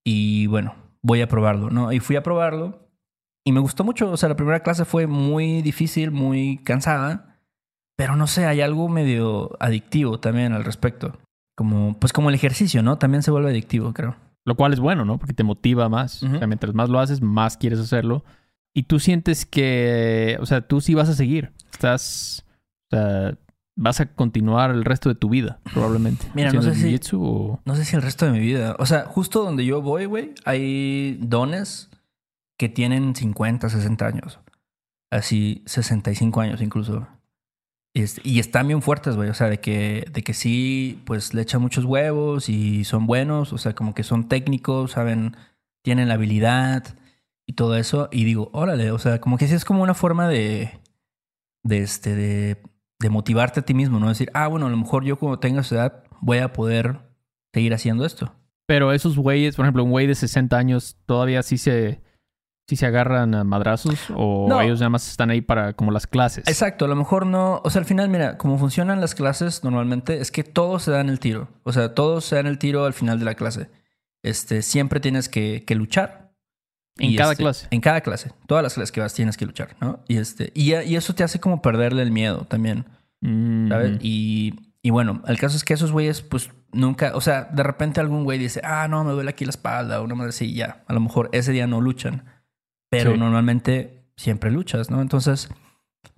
Y 0.05 0.47
bueno, 0.47 0.75
voy 1.01 1.21
a 1.21 1.27
probarlo, 1.27 1.69
¿no? 1.69 1.91
Y 1.91 1.99
fui 1.99 2.15
a 2.15 2.23
probarlo 2.23 2.89
y 3.45 3.51
me 3.51 3.59
gustó 3.59 3.83
mucho. 3.83 4.11
O 4.11 4.17
sea, 4.17 4.29
la 4.29 4.35
primera 4.35 4.61
clase 4.61 4.85
fue 4.85 5.07
muy 5.07 5.61
difícil, 5.61 6.11
muy 6.11 6.57
cansada. 6.63 7.39
Pero 7.95 8.15
no 8.15 8.27
sé, 8.27 8.45
hay 8.45 8.61
algo 8.61 8.89
medio 8.89 9.55
adictivo 9.59 10.19
también 10.19 10.53
al 10.53 10.63
respecto. 10.63 11.17
Como, 11.55 11.99
pues 11.99 12.11
como 12.11 12.29
el 12.29 12.35
ejercicio, 12.35 12.81
¿no? 12.81 12.97
También 12.97 13.21
se 13.21 13.31
vuelve 13.31 13.51
adictivo, 13.51 13.93
creo. 13.93 14.15
Lo 14.45 14.55
cual 14.55 14.73
es 14.73 14.79
bueno, 14.79 15.05
¿no? 15.05 15.19
Porque 15.19 15.33
te 15.33 15.43
motiva 15.43 15.87
más. 15.89 16.23
Ujú. 16.23 16.35
O 16.35 16.37
sea, 16.39 16.47
mientras 16.47 16.73
más 16.73 16.89
lo 16.89 16.99
haces, 16.99 17.21
más 17.21 17.57
quieres 17.57 17.79
hacerlo. 17.79 18.23
Y 18.73 18.83
tú 18.83 18.99
sientes 18.99 19.45
que, 19.45 20.37
o 20.41 20.45
sea, 20.45 20.61
tú 20.61 20.81
sí 20.81 20.95
vas 20.95 21.07
a 21.09 21.13
seguir. 21.13 21.53
Estás, 21.71 22.43
o 22.91 22.95
sea, 22.95 23.37
vas 23.75 23.99
a 23.99 24.05
continuar 24.13 24.71
el 24.71 24.85
resto 24.85 25.09
de 25.09 25.15
tu 25.15 25.29
vida, 25.29 25.59
probablemente. 25.73 26.25
Mira, 26.33 26.51
no 26.51 26.61
sé 26.61 26.75
si- 26.75 26.99
o... 27.15 27.59
No 27.65 27.75
sé 27.75 27.85
si 27.85 27.95
el 27.95 28.01
resto 28.01 28.25
de 28.25 28.31
mi 28.31 28.39
vida. 28.39 28.75
O 28.79 28.85
sea, 28.85 29.05
justo 29.05 29.43
donde 29.43 29.65
yo 29.65 29.81
voy, 29.81 30.05
güey, 30.05 30.33
hay 30.45 31.17
dones 31.21 31.89
que 32.57 32.69
tienen 32.69 33.15
50, 33.15 33.69
60 33.69 34.05
años. 34.05 34.39
Así, 35.11 35.63
65 35.65 36.41
años 36.41 36.61
incluso. 36.61 37.07
Este, 37.95 38.21
y 38.23 38.39
están 38.39 38.67
bien 38.67 38.81
fuertes, 38.81 39.15
güey. 39.15 39.29
O 39.29 39.33
sea, 39.35 39.47
de 39.49 39.59
que, 39.59 40.05
de 40.11 40.23
que 40.23 40.33
sí, 40.33 41.01
pues 41.05 41.33
le 41.33 41.41
echan 41.43 41.61
muchos 41.61 41.85
huevos 41.85 42.49
y 42.49 42.83
son 42.85 43.05
buenos. 43.05 43.53
O 43.53 43.57
sea, 43.57 43.73
como 43.75 43.93
que 43.93 44.03
son 44.03 44.27
técnicos, 44.27 44.91
saben, 44.91 45.35
tienen 45.83 46.07
la 46.07 46.15
habilidad 46.15 46.95
y 47.47 47.53
todo 47.53 47.75
eso. 47.75 48.09
Y 48.11 48.23
digo, 48.23 48.49
órale, 48.53 48.91
o 48.91 48.97
sea, 48.99 49.19
como 49.21 49.37
que 49.37 49.47
sí 49.47 49.53
es 49.53 49.65
como 49.65 49.83
una 49.83 49.93
forma 49.93 50.27
de, 50.27 50.79
de 51.63 51.77
este, 51.83 52.15
de, 52.15 52.57
de 53.03 53.09
motivarte 53.09 53.59
a 53.59 53.63
ti 53.63 53.73
mismo, 53.73 53.99
¿no? 53.99 54.07
Decir, 54.07 54.31
ah, 54.33 54.47
bueno, 54.47 54.65
a 54.65 54.69
lo 54.69 54.77
mejor 54.77 55.03
yo 55.03 55.17
cuando 55.17 55.37
tenga 55.37 55.59
esa 55.61 55.75
edad 55.75 56.03
voy 56.21 56.37
a 56.37 56.53
poder 56.53 56.99
seguir 57.53 57.73
haciendo 57.73 58.05
esto. 58.05 58.33
Pero 58.65 58.93
esos 58.93 59.17
güeyes, 59.17 59.57
por 59.57 59.65
ejemplo, 59.65 59.83
un 59.83 59.91
güey 59.91 60.07
de 60.07 60.15
60 60.15 60.57
años, 60.57 60.95
todavía 61.05 61.43
sí 61.43 61.57
se, 61.57 62.01
sí 62.65 62.77
se 62.77 62.85
agarran 62.85 63.35
a 63.35 63.43
madrazos 63.43 64.05
o 64.15 64.47
No. 64.47 64.61
ellos 64.61 64.79
nada 64.79 64.89
más 64.89 65.09
están 65.09 65.29
ahí 65.31 65.41
para 65.41 65.73
como 65.73 65.91
las 65.91 66.07
clases. 66.07 66.47
Exacto, 66.47 66.85
a 66.85 66.87
lo 66.87 66.95
mejor 66.95 67.25
no. 67.25 67.59
O 67.65 67.69
sea, 67.69 67.79
al 67.81 67.85
final, 67.85 68.07
mira, 68.07 68.37
como 68.37 68.57
funcionan 68.57 69.01
las 69.01 69.15
clases 69.15 69.65
normalmente 69.65 70.21
es 70.21 70.31
que 70.31 70.45
todos 70.45 70.83
se 70.83 70.91
dan 70.91 71.09
el 71.09 71.19
tiro. 71.19 71.49
O 71.63 71.73
sea, 71.73 71.93
todos 71.93 72.23
se 72.23 72.37
dan 72.37 72.47
el 72.47 72.57
tiro 72.57 72.85
al 72.85 72.93
final 72.93 73.19
de 73.19 73.25
la 73.25 73.35
clase. 73.35 73.69
Este, 74.23 74.61
siempre 74.61 75.01
tienes 75.01 75.27
que, 75.27 75.65
que 75.67 75.75
luchar. 75.75 76.22
En 76.97 77.11
Y, 77.11 77.15
cada 77.15 77.31
este, 77.31 77.43
clase. 77.43 77.67
En 77.71 77.81
cada 77.81 78.01
clase. 78.01 78.31
Todas 78.47 78.63
las 78.63 78.73
clases 78.75 78.91
que 78.91 79.01
vas 79.01 79.13
tienes 79.13 79.35
que 79.37 79.45
luchar, 79.45 79.75
¿no? 79.81 79.99
Y 80.07 80.17
este, 80.17 80.51
y, 80.53 80.73
y 80.75 80.95
eso 80.95 81.13
te 81.15 81.23
hace 81.23 81.39
como 81.39 81.61
perderle 81.61 82.01
el 82.03 82.11
miedo 82.11 82.45
también. 82.47 82.85
Mm, 83.21 83.69
¿sabes? 83.69 83.97
Y, 84.01 84.53
y 84.81 84.89
bueno, 84.91 85.23
el 85.27 85.39
caso 85.39 85.57
es 85.57 85.63
que 85.63 85.73
esos 85.73 85.91
güeyes, 85.91 86.21
pues 86.21 86.51
nunca, 86.71 87.15
o 87.15 87.21
sea, 87.21 87.45
de 87.45 87.63
repente 87.63 87.99
algún 87.99 88.23
güey 88.25 88.37
dice, 88.37 88.61
ah, 88.63 88.87
no, 88.87 89.03
me 89.03 89.11
duele 89.13 89.31
aquí 89.31 89.45
la 89.45 89.49
espalda, 89.51 90.01
o 90.01 90.03
una 90.03 90.15
madre 90.15 90.29
así, 90.29 90.53
ya. 90.53 90.83
A 90.87 90.93
lo 90.93 90.99
mejor 90.99 91.29
ese 91.31 91.51
día 91.51 91.65
no 91.67 91.81
luchan, 91.81 92.25
pero 92.89 93.13
Sí. 93.13 93.17
normalmente 93.19 94.05
siempre 94.15 94.51
luchas, 94.51 94.91
¿no? 94.91 95.01
Entonces, 95.01 95.49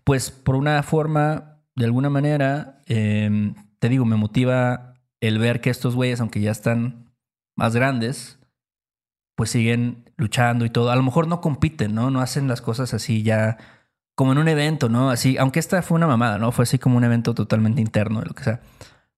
pues 0.03 0.31
por 0.31 0.55
una 0.55 0.81
forma, 0.83 1.59
de 1.75 1.85
alguna 1.85 2.09
manera, 2.09 2.81
eh, 2.87 3.53
te 3.79 3.87
digo, 3.89 4.03
me 4.05 4.15
motiva 4.17 4.95
el 5.21 5.39
ver 5.39 5.61
que 5.61 5.69
estos 5.69 5.95
güeyes, 5.95 6.19
aunque 6.19 6.41
ya 6.41 6.51
están 6.51 7.11
más 7.55 7.75
grandes, 7.75 8.39
pues 9.35 9.49
siguen 9.49 10.05
luchando 10.17 10.65
y 10.65 10.69
todo. 10.69 10.91
A 10.91 10.95
lo 10.95 11.03
mejor 11.03 11.27
no 11.27 11.41
compiten, 11.41 11.93
¿no? 11.93 12.09
No 12.09 12.21
hacen 12.21 12.47
las 12.47 12.61
cosas 12.61 12.93
así 12.93 13.23
ya 13.23 13.57
como 14.15 14.31
en 14.31 14.37
un 14.37 14.47
evento, 14.47 14.87
¿no? 14.89 15.09
Así, 15.09 15.37
aunque 15.37 15.59
esta 15.59 15.81
fue 15.81 15.95
una 15.95 16.07
mamada, 16.07 16.37
¿no? 16.37 16.51
Fue 16.51 16.63
así 16.63 16.79
como 16.79 16.97
un 16.97 17.03
evento 17.03 17.33
totalmente 17.33 17.81
interno 17.81 18.21
de 18.21 18.27
lo 18.27 18.33
que 18.33 18.43
sea. 18.43 18.61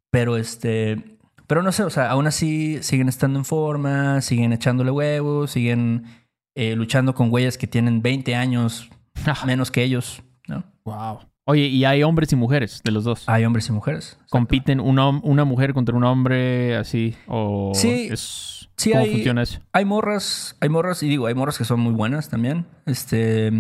Pero 0.10 0.38
este, 0.38 1.18
pero 1.46 1.62
no 1.62 1.72
sé, 1.72 1.84
o 1.84 1.90
sea, 1.90 2.10
aún 2.10 2.26
así 2.28 2.82
siguen 2.82 3.08
estando 3.08 3.38
en 3.38 3.46
forma, 3.46 4.22
siguen 4.22 4.54
echándole 4.54 4.90
huevos, 4.92 5.52
siguen 5.52 6.06
eh, 6.56 6.76
luchando 6.76 7.14
con 7.14 7.30
güeyes 7.30 7.58
que 7.58 7.68
tienen 7.68 8.02
20 8.02 8.36
años 8.36 8.90
menos 9.46 9.70
que 9.70 9.84
ellos, 9.84 10.24
¿no? 10.48 10.64
Wow. 10.84 11.20
Oye, 11.46 11.68
y 11.68 11.86
hay 11.86 12.04
hombres 12.04 12.34
y 12.34 12.36
mujeres 12.36 12.82
de 12.84 12.92
los 12.92 13.06
dos. 13.06 13.24
Hay 13.30 13.46
hombres 13.46 13.70
y 13.70 13.72
mujeres. 13.72 14.20
¿Compiten 14.30 14.82
una, 14.82 15.08
una 15.10 15.46
mujer 15.46 15.74
contra 15.74 15.96
un 15.96 16.04
hombre 16.04 16.76
así? 16.76 17.16
¿O 17.28 17.72
Sí. 17.74 18.10
es, 18.12 18.57
Sí, 18.78 18.92
¿Cómo 18.92 19.04
hay- 19.04 19.12
funciona 19.12 19.42
eso? 19.44 19.60
Hay 19.74 19.86
morras, 19.86 20.56
hay 20.60 20.70
morras, 20.70 21.02
y 21.04 21.10
digo, 21.10 21.26
hay 21.28 21.34
morras 21.34 21.58
que 21.58 21.66
son 21.66 21.80
muy 21.80 21.94
buenas 21.94 22.30
también. 22.30 22.66
Este, 22.86 23.52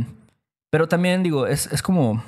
pero 0.71 0.87
también 0.87 1.23
digo, 1.23 1.47
es, 1.47 1.67
es 1.73 1.81
como 1.81 2.23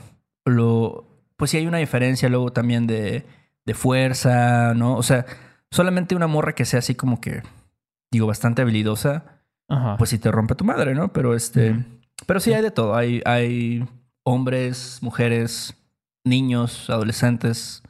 lo, 0.45 1.05
pues 1.37 1.51
sí 1.51 1.57
hay 1.57 1.67
una 1.67 1.77
diferencia 1.77 2.29
luego 2.29 2.51
también 2.51 2.87
de, 2.87 3.25
de 3.65 3.73
fuerza, 3.75 4.73
¿no? 4.73 4.95
O 4.95 5.03
sea, 5.03 5.25
solamente 5.71 6.15
una 6.15 6.27
morra 6.27 6.53
que 6.55 6.65
sea 6.65 6.79
así 6.79 6.95
como 6.95 7.21
que, 7.21 7.43
digo, 8.11 8.25
bastante 8.25 8.63
habilidosa, 8.63 9.43
Ajá. 9.67 9.97
pues 9.97 10.09
sí 10.09 10.17
te 10.17 10.31
rompe 10.31 10.55
tu 10.55 10.65
madre, 10.65 10.95
¿no? 10.95 11.13
Pero 11.13 11.35
este, 11.35 11.85
pero 12.25 12.39
sí 12.39 12.53
hay 12.53 12.63
de 12.63 12.71
todo. 12.71 12.95
Hay, 12.95 13.21
hay 13.25 13.87
hombres, 14.23 14.97
mujeres, 15.01 15.75
niños, 16.25 16.89
adolescentes. 16.89 17.83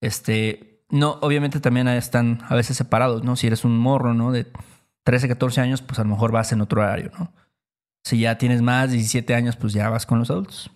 Este, 0.00 0.71
no, 0.92 1.18
obviamente 1.22 1.58
también 1.58 1.88
están 1.88 2.38
a 2.48 2.54
veces 2.54 2.76
separados, 2.76 3.24
¿no? 3.24 3.34
Si 3.34 3.48
eres 3.48 3.64
un 3.64 3.76
morro, 3.76 4.14
¿no? 4.14 4.30
De 4.30 4.46
13, 5.04 5.26
14 5.26 5.60
años, 5.60 5.82
pues 5.82 5.98
a 5.98 6.04
lo 6.04 6.10
mejor 6.10 6.30
vas 6.30 6.52
en 6.52 6.60
otro 6.60 6.80
horario, 6.82 7.10
¿no? 7.18 7.32
Si 8.04 8.18
ya 8.20 8.38
tienes 8.38 8.62
más 8.62 8.90
de 8.90 8.96
17 8.98 9.34
años, 9.34 9.56
pues 9.56 9.72
ya 9.72 9.88
vas 9.88 10.06
con 10.06 10.18
los 10.20 10.30
adultos. 10.30 10.70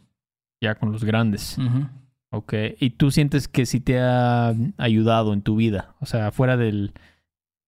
ya 0.61 0.75
con 0.75 0.91
los 0.91 1.05
grandes. 1.05 1.59
Ujú. 1.59 1.87
Ok. 2.31 2.55
¿Y 2.81 2.91
tú 2.91 3.11
sientes 3.13 3.47
que 3.47 3.67
sí 3.67 3.79
te 3.79 4.01
ha 4.01 4.53
ayudado 4.79 5.33
en 5.33 5.43
tu 5.43 5.55
vida? 5.57 5.95
O 6.01 6.07
sea, 6.07 6.33
fuera 6.33 6.57
del 6.57 6.93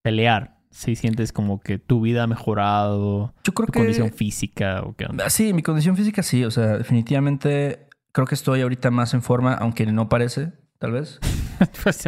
pelear, 0.03 0.59
sí 0.71 0.97
sientes 0.97 1.33
como 1.33 1.61
que 1.61 1.79
tu 1.79 2.01
vida 2.01 2.23
ha 2.23 2.27
mejorado, 2.27 3.35
Yo 3.45 3.53
creo 3.53 3.67
tu 3.67 3.73
que... 3.73 3.79
condición 3.81 4.11
física 4.13 4.83
o 4.83 4.95
qué 4.97 5.07
onda. 5.07 5.29
Sí, 5.31 5.53
mi 5.53 5.63
condición 5.63 5.97
física 5.97 6.23
sí, 6.23 6.45
o 6.45 6.51
sea, 6.51 6.79
definitivamente 6.79 7.89
creo 8.13 8.27
que 8.27 8.35
estoy 8.35 8.63
ahorita 8.63 8.91
más 8.91 9.13
en 9.15 9.23
forma, 9.23 9.55
aunque 9.55 9.87
no 9.87 10.09
parece, 10.09 10.53
tal 10.79 10.93
vez. 10.93 11.19
Pues, 11.83 12.05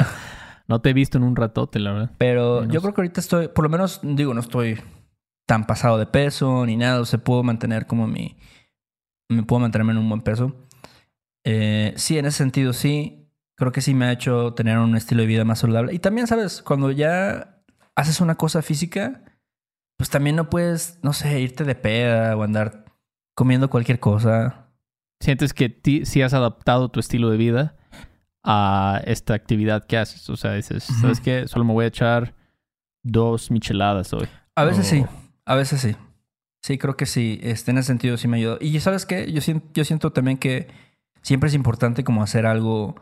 no 0.68 0.80
te 0.80 0.90
he 0.90 0.92
visto 0.92 1.18
en 1.18 1.24
un 1.24 1.34
ratote, 1.34 1.80
la 1.80 1.92
verdad. 1.92 2.10
Pero 2.18 2.60
Menos. 2.60 2.72
yo 2.74 2.80
creo 2.80 2.94
que 2.94 3.00
ahorita 3.00 3.20
estoy, 3.20 3.48
por 3.48 3.64
lo 3.64 3.68
menos, 3.68 3.98
digo, 4.04 4.32
no 4.32 4.40
estoy 4.40 4.80
tan 5.46 5.66
pasado 5.66 5.98
de 5.98 6.06
peso 6.06 6.64
ni 6.66 6.76
nada. 6.76 7.00
O 7.00 7.04
sea, 7.04 7.18
puedo 7.18 7.42
mantener 7.42 7.86
como 7.88 8.06
mi. 8.06 8.36
Me 9.28 9.42
puedo 9.42 9.58
mantenerme 9.58 9.90
en 9.92 9.98
un 9.98 10.08
buen 10.08 10.20
peso. 10.20 10.54
Eh, 11.44 11.92
sí, 11.96 12.16
en 12.18 12.26
ese 12.26 12.38
sentido, 12.38 12.72
sí. 12.72 13.28
Creo 13.56 13.72
que 13.72 13.80
sí 13.80 13.92
me 13.92 14.04
ha 14.06 14.12
hecho 14.12 14.54
tener 14.54 14.78
un 14.78 14.96
estilo 14.96 15.22
de 15.22 15.26
vida 15.26 15.44
más 15.44 15.58
saludable. 15.58 15.92
Y 15.92 15.98
también, 15.98 16.28
¿sabes? 16.28 16.62
Cuando 16.62 16.92
ya 16.92 17.60
haces 17.96 18.20
una 18.20 18.36
cosa 18.36 18.62
física, 18.62 19.24
pues 19.98 20.10
también 20.10 20.36
no 20.36 20.48
puedes, 20.48 21.00
no 21.02 21.12
sé, 21.12 21.40
irte 21.40 21.64
de 21.64 21.74
peda 21.74 22.36
o 22.36 22.42
andar 22.44 22.84
comiendo 23.34 23.68
cualquier 23.68 23.98
cosa. 23.98 24.68
¿Sientes 25.20 25.52
que 25.54 25.68
ti- 25.70 26.06
sí 26.06 26.22
has 26.22 26.32
adaptado 26.34 26.88
tu 26.90 27.00
estilo 27.00 27.30
de 27.30 27.36
vida 27.36 27.76
a 28.42 29.00
esta 29.04 29.34
actividad 29.34 29.86
que 29.86 29.98
haces? 29.98 30.28
O 30.30 30.36
sea, 30.36 30.52
dices. 30.54 30.84
¿sabes 31.00 31.20
qué? 31.20 31.46
Solo 31.48 31.64
me 31.64 31.72
voy 31.72 31.84
a 31.84 31.88
echar 31.88 32.34
dos 33.02 33.50
micheladas 33.50 34.12
hoy. 34.12 34.28
A 34.54 34.64
veces 34.64 34.86
O- 34.86 34.90
sí, 34.90 35.04
a 35.44 35.54
veces 35.54 35.80
sí. 35.80 35.96
Sí, 36.62 36.76
creo 36.78 36.96
que 36.96 37.06
sí. 37.06 37.40
Este, 37.42 37.70
en 37.70 37.78
ese 37.78 37.86
sentido 37.88 38.16
sí 38.16 38.28
me 38.28 38.36
ayudó. 38.38 38.58
Y 38.60 38.78
¿sabes 38.80 39.06
qué? 39.06 39.32
Yo 39.32 39.40
siento, 39.40 39.66
yo 39.72 39.84
siento 39.84 40.12
también 40.12 40.36
que 40.36 40.68
siempre 41.22 41.48
es 41.48 41.54
importante 41.54 42.04
como 42.04 42.22
hacer 42.22 42.44
algo 42.46 42.96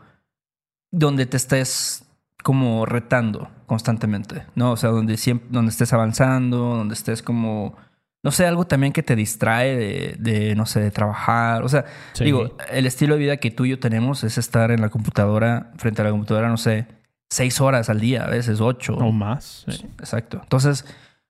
donde 0.91 1.25
te 1.25 1.37
estés 1.37 2.05
como 2.43 2.85
retando 2.85 3.49
constantemente, 3.65 4.45
¿no? 4.55 4.71
O 4.71 4.77
sea, 4.77 4.89
donde 4.91 5.17
siempre, 5.17 5.47
donde 5.51 5.71
estés 5.71 5.91
avanzando, 5.91 6.57
donde 6.57 6.93
estés 6.93 7.21
como 7.21 7.75
no 8.23 8.31
sé, 8.31 8.45
algo 8.45 8.65
también 8.67 8.91
que 8.93 9.03
te 9.03 9.15
distrae 9.15 9.75
de, 9.77 10.15
de, 10.19 10.55
no 10.55 10.65
sé, 10.65 10.79
de 10.81 10.91
trabajar. 10.91 11.63
O 11.63 11.69
sea, 11.69 11.85
Sí. 12.13 12.25
digo, 12.25 12.55
el 12.71 12.85
estilo 12.85 13.13
de 13.15 13.19
vida 13.21 13.37
que 13.37 13.51
tú 13.51 13.65
y 13.65 13.69
yo 13.69 13.79
tenemos 13.79 14.23
es 14.23 14.37
estar 14.37 14.71
en 14.71 14.81
la 14.81 14.89
computadora, 14.89 15.71
frente 15.77 16.01
a 16.01 16.05
la 16.05 16.11
computadora, 16.11 16.49
no 16.49 16.57
sé, 16.57 16.87
seis 17.29 17.61
horas 17.61 17.89
al 17.89 17.99
día, 17.99 18.25
a 18.25 18.29
veces 18.29 18.59
ocho. 18.61 18.95
O 18.95 19.11
más. 19.11 19.65
sí. 19.69 19.85
Exacto. 19.99 20.39
Entonces, 20.43 20.85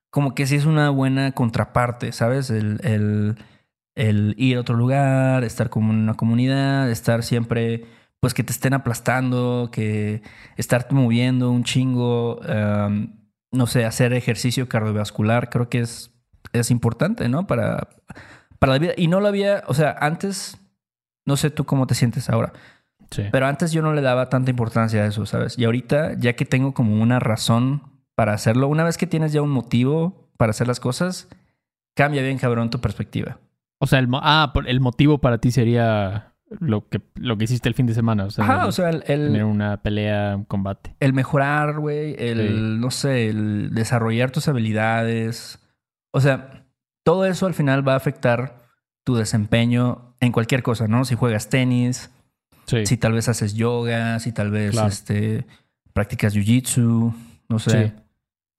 como 0.09 0.33
que 0.33 0.47
sí 0.47 0.55
es 0.55 0.65
una 0.65 0.89
buena 0.89 1.31
contraparte, 1.33 2.11
¿sabes? 2.11 2.49
El, 2.49 2.79
el, 2.83 3.35
el 3.95 4.33
ir 4.37 4.57
a 4.57 4.61
otro 4.61 4.75
lugar, 4.75 5.43
estar 5.43 5.69
como 5.69 5.91
en 5.93 5.99
una 5.99 6.15
comunidad, 6.15 6.89
estar 6.89 7.21
siempre, 7.21 7.85
pues 8.19 8.33
que 8.33 8.43
te 8.43 8.51
estén 8.51 8.73
aplastando, 8.73 9.69
que 9.71 10.23
estarte 10.57 10.95
moviendo 10.95 11.51
un 11.51 11.63
chingo, 11.63 12.39
um, 12.39 13.13
no 13.51 13.67
sé, 13.67 13.85
hacer 13.85 14.13
ejercicio 14.13 14.67
cardiovascular, 14.67 15.49
creo 15.51 15.69
que 15.69 15.81
es, 15.81 16.11
es 16.53 16.71
importante, 16.71 17.27
¿no? 17.29 17.47
Para, 17.47 17.87
para 18.59 18.73
la 18.73 18.79
vida. 18.79 18.93
Y 18.97 19.07
no 19.07 19.19
lo 19.19 19.27
había, 19.27 19.63
o 19.67 19.73
sea, 19.73 19.95
antes, 19.99 20.57
no 21.25 21.37
sé 21.37 21.49
tú 21.49 21.65
cómo 21.65 21.87
te 21.87 21.95
sientes 21.95 22.29
ahora. 22.29 22.53
Sí. 23.11 23.23
Pero 23.31 23.47
antes 23.47 23.71
yo 23.71 23.81
no 23.81 23.93
le 23.93 24.01
daba 24.01 24.29
tanta 24.29 24.51
importancia 24.51 25.01
a 25.01 25.05
eso, 25.07 25.25
¿sabes? 25.25 25.57
Y 25.57 25.65
ahorita, 25.65 26.13
ya 26.17 26.33
que 26.33 26.45
tengo 26.45 26.73
como 26.73 27.01
una 27.01 27.19
razón 27.19 27.81
para 28.15 28.33
hacerlo, 28.33 28.67
una 28.67 28.83
vez 28.83 28.97
que 28.97 29.07
tienes 29.07 29.33
ya 29.33 29.41
un 29.41 29.49
motivo 29.49 30.29
para 30.37 30.51
hacer 30.51 30.67
las 30.67 30.79
cosas, 30.79 31.27
cambia 31.95 32.21
bien 32.21 32.37
cabrón 32.37 32.69
tu 32.69 32.79
perspectiva. 32.79 33.39
O 33.79 33.87
sea, 33.87 33.99
el, 33.99 34.07
mo- 34.07 34.19
ah, 34.21 34.53
el 34.67 34.79
motivo 34.79 35.17
para 35.19 35.37
ti 35.39 35.51
sería 35.51 36.33
lo 36.59 36.87
que, 36.89 37.01
lo 37.15 37.37
que 37.37 37.45
hiciste 37.45 37.67
el 37.69 37.75
fin 37.75 37.85
de 37.87 37.93
semana. 37.93 38.25
O 38.25 38.29
sea, 38.29 38.43
Ajá, 38.43 38.61
el- 38.63 38.67
o 38.69 38.71
sea, 38.71 38.89
el, 38.89 39.01
tener 39.03 39.43
una 39.45 39.77
pelea, 39.77 40.35
un 40.35 40.43
combate. 40.43 40.95
el 40.99 41.13
mejorar, 41.13 41.79
güey, 41.79 42.15
el, 42.19 42.37
Sí. 42.47 42.53
no 42.79 42.91
sé, 42.91 43.29
el 43.29 43.69
desarrollar 43.73 44.31
tus 44.31 44.47
habilidades. 44.49 45.59
O 46.11 46.21
sea, 46.21 46.65
todo 47.03 47.25
eso 47.25 47.45
al 47.45 47.53
final 47.53 47.87
va 47.87 47.93
a 47.93 47.97
afectar 47.97 48.57
tu 49.03 49.15
desempeño 49.15 50.15
en 50.19 50.31
cualquier 50.31 50.63
cosa, 50.63 50.87
¿no? 50.87 51.05
Si 51.05 51.15
juegas 51.15 51.49
tenis, 51.49 52.11
Sí. 52.65 52.85
si 52.85 52.97
tal 52.97 53.13
vez 53.13 53.27
haces 53.29 53.55
yoga, 53.55 54.19
si 54.19 54.31
tal 54.31 54.51
vez 54.51 54.71
Claro. 54.71 54.87
este, 54.89 55.47
practicas 55.93 56.35
jiu-jitsu, 56.35 57.13
no 57.49 57.59
sé. 57.59 57.87
Sí. 57.87 57.93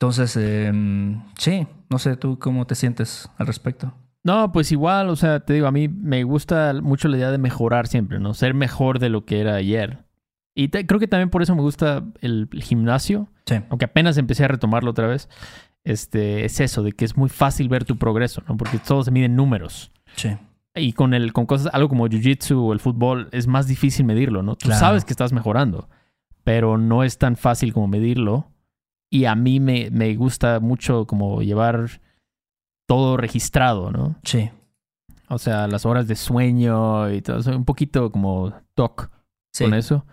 Entonces, 0.00 0.36
em, 0.36 1.22
sí, 1.38 1.66
no 1.90 1.98
sé 1.98 2.16
tú 2.16 2.38
cómo 2.38 2.66
te 2.66 2.74
sientes 2.74 3.28
al 3.38 3.46
respecto. 3.46 3.92
No, 4.24 4.50
pues 4.52 4.72
igual, 4.72 5.08
o 5.10 5.16
sea, 5.16 5.40
te 5.40 5.52
digo, 5.54 5.66
a 5.66 5.70
mí 5.72 5.88
me 5.88 6.24
gusta 6.24 6.72
mucho 6.82 7.08
la 7.08 7.16
idea 7.18 7.30
de 7.30 7.38
mejorar 7.38 7.86
siempre, 7.86 8.18
¿no? 8.18 8.34
Ser 8.34 8.52
mejor 8.54 8.98
de 8.98 9.08
lo 9.10 9.24
que 9.24 9.40
era 9.40 9.54
ayer. 9.54 10.04
Y 10.54 10.68
te- 10.68 10.86
creo 10.86 10.98
que 11.00 11.06
también 11.08 11.30
por 11.30 11.42
eso 11.42 11.54
me 11.54 11.62
gusta 11.62 12.02
el, 12.20 12.48
el 12.52 12.62
gimnasio, 12.62 13.28
Sí, 13.46 13.56
aunque 13.70 13.84
apenas 13.86 14.16
empecé 14.18 14.44
a 14.44 14.48
retomarlo 14.48 14.90
otra 14.90 15.06
vez. 15.06 15.28
Este, 15.84 16.44
es 16.44 16.60
eso, 16.60 16.82
de 16.82 16.92
que 16.92 17.04
es 17.04 17.16
muy 17.16 17.28
fácil 17.30 17.68
ver 17.68 17.84
tu 17.84 17.96
progreso, 17.96 18.42
¿no? 18.48 18.56
Porque 18.56 18.78
todo 18.78 19.02
se 19.02 19.10
mide 19.10 19.26
en 19.26 19.36
números. 19.36 19.90
sí, 20.14 20.36
Y 20.74 20.92
con 20.92 21.14
el, 21.14 21.32
con 21.32 21.46
cosas, 21.46 21.72
algo 21.74 21.88
como 21.88 22.06
jiu-jitsu 22.06 22.56
o 22.56 22.72
el 22.72 22.80
fútbol, 22.80 23.28
es 23.32 23.46
más 23.46 23.66
difícil 23.66 24.04
medirlo, 24.06 24.42
¿no? 24.42 24.56
Tú 24.56 24.66
Claro. 24.66 24.80
sabes 24.80 25.04
que 25.04 25.12
estás 25.12 25.32
mejorando, 25.32 25.88
pero 26.44 26.76
no 26.78 27.02
es 27.02 27.16
tan 27.18 27.36
fácil 27.36 27.72
como 27.72 27.88
medirlo. 27.88 28.46
Y 29.10 29.24
a 29.24 29.34
mí 29.34 29.58
me, 29.58 29.90
me 29.90 30.14
gusta 30.14 30.60
mucho 30.60 31.06
como 31.06 31.42
llevar 31.42 32.00
todo 32.86 33.16
registrado, 33.16 33.90
¿no? 33.90 34.16
sí. 34.24 34.50
O 35.32 35.38
sea, 35.38 35.68
las 35.68 35.86
horas 35.86 36.08
de 36.08 36.16
sueño 36.16 37.08
y 37.12 37.22
todo 37.22 37.38
eso, 37.38 37.56
un 37.56 37.64
poquito 37.64 38.10
como 38.10 38.52
toc 38.74 39.10
sí. 39.52 39.62
con 39.62 39.74
eso. 39.74 40.04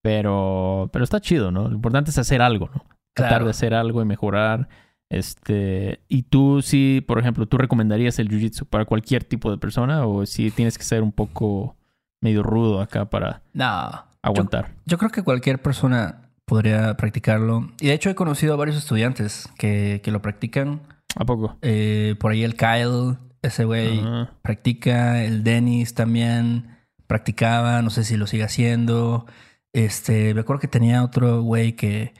Pero, 0.00 0.88
pero 0.92 1.02
está 1.04 1.20
chido, 1.20 1.50
¿no? 1.50 1.68
Lo 1.68 1.74
importante 1.74 2.10
es 2.12 2.18
hacer 2.18 2.40
algo, 2.40 2.70
¿no? 2.72 2.84
Tratar 3.12 3.30
Claro. 3.32 3.44
de 3.46 3.50
hacer 3.50 3.74
algo 3.74 4.00
y 4.00 4.04
mejorar. 4.04 4.68
Este, 5.10 6.00
y 6.08 6.22
tú 6.22 6.62
sí, 6.62 7.04
por 7.06 7.18
ejemplo, 7.18 7.46
¿tú 7.46 7.58
recomendarías 7.58 8.18
el 8.20 8.28
jiu-jitsu 8.28 8.64
para 8.66 8.84
cualquier 8.84 9.24
tipo 9.24 9.50
de 9.50 9.58
persona 9.58 10.06
o 10.06 10.24
si 10.24 10.50
tienes 10.50 10.78
que 10.78 10.84
ser 10.84 11.02
un 11.02 11.12
poco 11.12 11.76
medio 12.22 12.42
rudo 12.42 12.80
acá 12.80 13.10
para 13.10 13.42
No, 13.52 14.04
aguantar? 14.22 14.70
yo 14.86 14.98
creo 14.98 15.10
que 15.10 15.22
cualquier 15.22 15.60
persona 15.60 16.30
podría 16.46 16.96
practicarlo. 16.96 17.70
Y 17.80 17.88
de 17.88 17.94
hecho 17.94 18.08
he 18.10 18.14
conocido 18.14 18.54
a 18.54 18.56
varios 18.56 18.76
estudiantes 18.76 19.48
que, 19.58 20.00
que 20.02 20.10
lo 20.12 20.22
practican. 20.22 20.80
¿A 21.16 21.24
poco? 21.24 21.56
Eh, 21.62 22.14
por 22.20 22.30
ahí 22.32 22.44
el 22.44 22.54
Kyle, 22.56 23.16
ese 23.42 23.64
güey, 23.64 24.00
practica. 24.42 25.24
El 25.24 25.42
Dennis 25.42 25.94
también 25.94 26.76
practicaba. 27.08 27.82
No 27.82 27.90
sé 27.90 28.04
si 28.04 28.16
lo 28.16 28.26
sigue 28.28 28.44
haciendo. 28.44 29.26
Este, 29.72 30.34
me 30.34 30.40
acuerdo 30.40 30.60
que 30.60 30.68
tenía 30.68 31.02
otro 31.04 31.42
güey 31.42 31.74
que, 31.74 32.14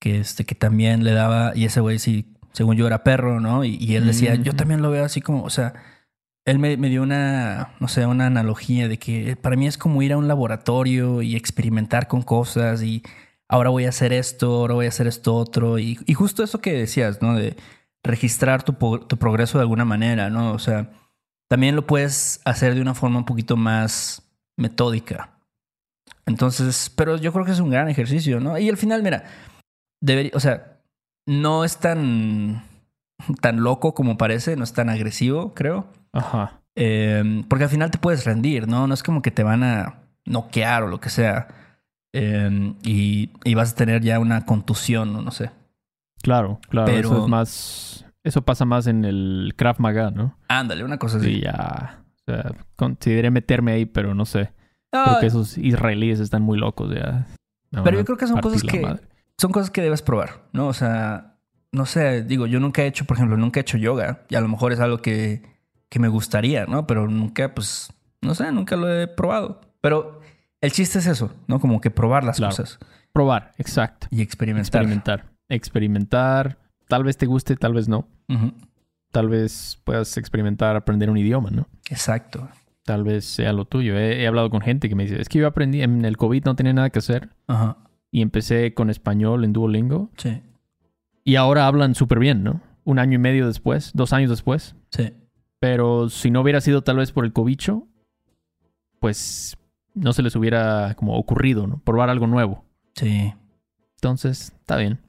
que, 0.00 0.18
este, 0.18 0.44
que 0.44 0.56
también 0.56 1.04
le 1.04 1.12
daba. 1.12 1.52
Y 1.54 1.66
ese 1.66 1.80
güey, 1.80 2.00
sí, 2.00 2.34
según 2.52 2.76
yo, 2.76 2.86
era 2.88 3.04
perro, 3.04 3.38
¿no? 3.38 3.64
Y, 3.64 3.76
y 3.76 3.94
él 3.94 4.06
decía, 4.06 4.34
yo 4.34 4.50
Ujú. 4.50 4.56
también 4.56 4.82
lo 4.82 4.90
veo 4.90 5.04
así 5.04 5.20
como, 5.20 5.44
o 5.44 5.50
sea, 5.50 5.74
él 6.44 6.58
me, 6.58 6.76
me 6.76 6.88
dio 6.88 7.02
una, 7.02 7.74
no 7.78 7.86
sé, 7.86 8.06
una 8.06 8.26
analogía 8.26 8.88
de 8.88 8.98
que 8.98 9.36
para 9.36 9.56
mí 9.56 9.66
es 9.68 9.78
como 9.78 10.02
ir 10.02 10.12
a 10.12 10.16
un 10.16 10.26
laboratorio 10.26 11.22
y 11.22 11.36
experimentar 11.36 12.08
con 12.08 12.22
cosas 12.22 12.82
y 12.82 13.02
ahora 13.48 13.70
voy 13.70 13.84
a 13.84 13.90
hacer 13.90 14.12
esto, 14.12 14.56
ahora 14.56 14.74
voy 14.74 14.86
a 14.86 14.88
hacer 14.88 15.06
esto 15.06 15.36
otro. 15.36 15.78
Y, 15.78 15.98
y 16.06 16.14
justo 16.14 16.42
eso 16.42 16.60
que 16.60 16.72
decías, 16.72 17.20
¿no? 17.22 17.34
De 17.36 17.56
registrar 18.02 18.62
tu, 18.62 18.72
tu 18.72 19.16
progreso 19.18 19.58
de 19.58 19.62
alguna 19.62 19.84
manera, 19.84 20.30
¿no? 20.30 20.52
O 20.52 20.58
sea, 20.58 20.90
también 21.48 21.76
lo 21.76 21.86
puedes 21.86 22.40
hacer 22.44 22.74
de 22.74 22.80
una 22.80 22.94
forma 22.94 23.18
un 23.18 23.24
poquito 23.26 23.56
más 23.56 24.22
metódica. 24.56 25.30
Entonces, 26.26 26.90
pero 26.94 27.16
yo 27.16 27.32
creo 27.32 27.44
que 27.44 27.50
es 27.52 27.60
un 27.60 27.70
gran 27.70 27.88
ejercicio, 27.88 28.40
¿no? 28.40 28.56
Y 28.56 28.68
al 28.68 28.76
final, 28.76 29.02
mira, 29.02 29.24
debería, 30.00 30.32
o 30.34 30.40
sea, 30.40 30.78
no 31.26 31.64
es 31.64 31.78
tan, 31.78 32.62
tan 33.40 33.62
loco 33.62 33.94
como 33.94 34.16
parece, 34.18 34.56
no 34.56 34.64
es 34.64 34.72
tan 34.72 34.88
agresivo, 34.90 35.54
creo. 35.54 35.86
Ajá. 36.12 36.60
Eh, 36.76 37.44
porque 37.48 37.64
al 37.64 37.70
final 37.70 37.90
te 37.90 37.98
puedes 37.98 38.24
rendir, 38.24 38.66
¿no? 38.68 38.86
No 38.86 38.94
es 38.94 39.02
como 39.02 39.22
que 39.22 39.30
te 39.30 39.42
van 39.42 39.62
a 39.62 40.00
noquear 40.24 40.82
o 40.84 40.88
lo 40.88 41.00
que 41.00 41.10
sea. 41.10 41.48
Eh, 42.12 42.74
y, 42.82 43.30
y 43.44 43.54
vas 43.54 43.72
a 43.72 43.76
tener 43.76 44.02
ya 44.02 44.18
una 44.18 44.44
contusión, 44.46 45.14
o 45.16 45.22
no 45.22 45.30
sé. 45.30 45.50
Claro, 46.22 46.60
claro. 46.68 46.90
Eso 46.92 47.22
es 47.24 47.28
más. 47.28 48.06
Eso 48.22 48.42
pasa 48.42 48.64
más 48.64 48.86
en 48.86 49.04
el 49.04 49.54
Krav 49.56 49.76
Maga, 49.80 50.10
¿no? 50.10 50.36
Ándale, 50.48 50.84
una 50.84 50.98
cosa 50.98 51.16
así. 51.18 51.34
Sí, 51.36 51.40
ya. 51.40 52.02
O 52.14 52.32
sea, 52.32 52.52
consideré 52.76 53.30
meterme 53.30 53.72
ahí, 53.72 53.86
pero 53.86 54.14
no 54.14 54.26
sé. 54.26 54.52
No, 54.92 55.04
Creo 55.04 55.20
que 55.20 55.26
esos 55.26 55.56
israelíes 55.56 56.20
están 56.20 56.42
muy 56.42 56.58
locos 56.58 56.92
ya. 56.94 57.26
Pero 57.70 57.98
yo 57.98 58.04
creo 58.04 58.18
que 58.18 58.26
son 58.26 58.40
cosas 58.40 58.62
que- 58.62 58.80
madre. 58.80 59.02
Son 59.40 59.52
cosas 59.52 59.70
que 59.70 59.80
debes 59.80 60.02
probar, 60.02 60.42
¿no? 60.52 60.66
O 60.68 60.72
sea, 60.74 61.38
no 61.72 61.86
sé, 61.86 62.22
digo, 62.22 62.46
yo 62.46 62.60
nunca 62.60 62.82
he 62.82 62.86
hecho, 62.86 63.04
por 63.06 63.16
ejemplo, 63.16 63.36
nunca 63.38 63.58
he 63.60 63.62
hecho 63.62 63.78
yoga 63.78 64.22
y 64.28 64.34
a 64.34 64.40
lo 64.40 64.48
mejor 64.48 64.72
es 64.72 64.80
algo 64.80 64.98
que, 64.98 65.42
que 65.88 65.98
me 65.98 66.08
gustaría, 66.08 66.66
¿no? 66.66 66.86
Pero 66.86 67.08
nunca, 67.08 67.54
pues, 67.54 67.90
no 68.20 68.34
sé, 68.34 68.52
nunca 68.52 68.76
lo 68.76 68.92
he 68.94 69.06
probado. 69.08 69.60
Pero 69.80 70.20
el 70.60 70.72
chiste 70.72 70.98
es 70.98 71.06
eso, 71.06 71.32
¿no? 71.46 71.58
Como 71.58 71.80
que 71.80 71.90
probar 71.90 72.24
las 72.24 72.36
Claro. 72.36 72.50
cosas 72.54 72.78
Probar, 73.12 73.52
exacto. 73.56 74.06
y 74.10 74.20
experimentar. 74.20 74.82
Experimentar. 74.82 75.24
Experimentar. 75.48 76.58
Tal 76.88 77.04
vez 77.04 77.16
te 77.16 77.26
guste, 77.26 77.56
tal 77.56 77.72
vez 77.74 77.88
no. 77.88 78.06
Tal 79.10 79.28
vez 79.28 79.80
puedas 79.84 80.16
experimentar 80.18 80.76
aprender 80.76 81.08
un 81.10 81.16
idioma, 81.16 81.50
¿no? 81.50 81.66
Exacto. 81.88 82.48
Tal 82.84 83.02
vez 83.04 83.24
sea 83.24 83.52
lo 83.52 83.64
tuyo. 83.64 83.96
He, 83.96 84.22
he 84.22 84.26
hablado 84.26 84.50
con 84.50 84.60
gente 84.60 84.88
que 84.88 84.94
me 84.94 85.04
dice, 85.04 85.20
es 85.20 85.28
que 85.28 85.38
yo 85.38 85.46
aprendí, 85.46 85.82
en 85.82 86.04
el 86.04 86.16
COVID 86.16 86.44
no 86.44 86.54
tenía 86.56 86.72
nada 86.72 86.90
que 86.90 86.98
hacer 87.00 87.30
Ajá. 87.46 87.76
Y 88.10 88.22
empecé 88.22 88.74
con 88.74 88.90
español 88.90 89.44
en 89.44 89.52
Duolingo 89.52 90.10
Sí. 90.16 90.42
y 91.24 91.36
ahora 91.36 91.66
hablan 91.66 91.94
súper 91.94 92.18
bien, 92.18 92.42
¿no? 92.42 92.60
Un 92.84 92.98
año 92.98 93.14
y 93.16 93.18
medio 93.18 93.46
después, 93.46 93.92
dos 93.94 94.12
años 94.12 94.30
después. 94.30 94.74
Sí. 94.90 95.12
Pero 95.60 96.08
si 96.08 96.30
no 96.30 96.40
hubiera 96.40 96.60
sido 96.60 96.82
tal 96.82 96.96
vez 96.96 97.12
por 97.12 97.24
el 97.24 97.32
cobicho, 97.32 97.86
pues 98.98 99.56
no 99.94 100.12
se 100.12 100.22
les 100.22 100.36
hubiera 100.36 100.94
como 100.94 101.16
ocurrido, 101.16 101.66
¿no? 101.66 101.80
Probar 101.84 102.10
algo 102.10 102.26
nuevo. 102.26 102.64
Sí. 102.94 103.32
Entonces, 103.96 104.52
está 104.58 104.76
bien. 104.76 105.00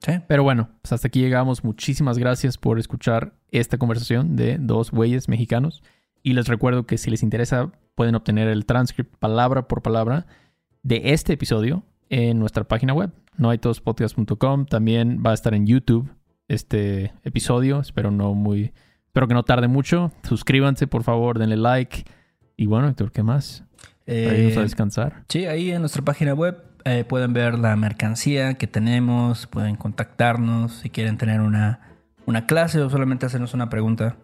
Sí. 0.00 0.12
Pero 0.28 0.42
bueno, 0.42 0.70
pues 0.82 0.92
hasta 0.92 1.08
aquí 1.08 1.20
llegamos. 1.20 1.64
Muchísimas 1.64 2.18
gracias 2.18 2.58
por 2.58 2.78
escuchar 2.78 3.34
esta 3.50 3.78
conversación 3.78 4.36
de 4.36 4.58
dos 4.58 4.90
güeyes 4.90 5.28
mexicanos. 5.28 5.82
Y 6.22 6.32
les 6.32 6.48
recuerdo 6.48 6.86
que 6.86 6.98
si 6.98 7.10
les 7.10 7.22
interesa, 7.22 7.70
pueden 7.94 8.14
obtener 8.14 8.48
el 8.48 8.66
transcript 8.66 9.14
palabra 9.18 9.68
por 9.68 9.82
palabra 9.82 10.26
de 10.82 11.12
este 11.12 11.34
episodio 11.34 11.84
en 12.10 12.38
nuestra 12.38 12.64
página 12.64 12.92
web, 12.92 13.10
noaitospodcast.com. 13.36 14.66
También 14.66 15.22
va 15.24 15.30
a 15.30 15.34
estar 15.34 15.54
en 15.54 15.66
YouTube 15.66 16.10
este 16.48 17.12
episodio. 17.24 17.80
Espero 17.80 18.10
no 18.10 18.34
muy. 18.34 18.72
Espero 19.06 19.28
que 19.28 19.34
no 19.34 19.42
tarde 19.44 19.68
mucho. 19.68 20.12
Suscríbanse, 20.22 20.86
por 20.86 21.02
favor, 21.02 21.38
denle 21.38 21.56
like. 21.56 22.04
Y 22.56 22.66
bueno, 22.66 22.88
Héctor, 22.88 23.12
¿qué 23.12 23.22
más? 23.22 23.64
Para 24.06 24.36
irnos 24.36 24.56
a 24.56 24.60
Eh, 24.60 24.62
descansar. 24.64 25.24
Sí, 25.28 25.46
ahí 25.46 25.70
en 25.70 25.80
nuestra 25.80 26.02
página 26.02 26.34
web 26.34 26.62
eh, 26.84 27.04
pueden 27.04 27.32
ver 27.32 27.58
la 27.58 27.74
mercancía 27.76 28.54
que 28.54 28.66
tenemos, 28.66 29.46
pueden 29.46 29.76
contactarnos 29.76 30.72
si 30.74 30.90
quieren 30.90 31.16
tener 31.16 31.40
una, 31.40 31.80
una 32.26 32.46
clase 32.46 32.80
o 32.80 32.90
solamente 32.90 33.26
hacernos 33.26 33.54
una 33.54 33.70
pregunta. 33.70 34.16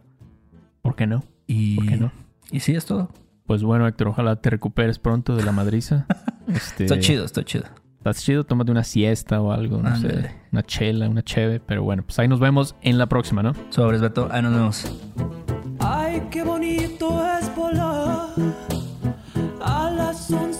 ¿Por 0.83 0.97
qué 0.97 1.07
no? 1.07 1.25
Y, 1.47 1.77
¿Por 1.77 1.87
qué 1.87 1.97
no? 1.97 2.13
y 2.51 2.61
sí, 2.61 2.75
es 2.75 2.85
todo. 2.85 3.11
Pues 3.47 3.63
bueno, 3.63 3.87
Héctor, 3.89 4.09
ojalá 4.09 4.37
te 4.37 4.51
recuperes 4.51 4.99
pronto 4.99 5.35
de 5.37 5.45
la 5.45 5.53
madriza. 5.53 6.07
Este, 6.55 6.85
Está 6.85 6.99
chido, 6.99 7.25
está 7.25 7.45
chido. 7.45 7.65
Estás 7.99 8.23
chido, 8.23 8.45
tómate 8.45 8.71
una 8.71 8.83
siesta 8.83 9.43
o 9.43 9.53
algo, 9.53 9.83
no 9.83 9.95
sé, 9.97 10.35
una 10.53 10.63
chela, 10.63 11.07
una 11.09 11.23
cheve, 11.23 11.61
pero 11.61 11.83
bueno, 11.83 12.03
pues 12.03 12.19
ahí 12.19 12.29
nos 12.29 12.41
vemos 12.41 12.75
en 12.81 12.97
la 12.97 13.07
próxima, 13.07 13.43
¿no? 13.43 13.53
Sobres, 13.69 14.01
Beto. 14.01 14.27
Ahí 14.31 14.41
nos 14.41 14.55
vemos. 14.55 14.87
Ay, 15.81 16.23
qué 16.31 16.43
bonito 16.43 17.23
es 17.39 17.55
volar 17.55 18.29
a 19.61 19.91
las 19.91 20.31
11 20.31 20.60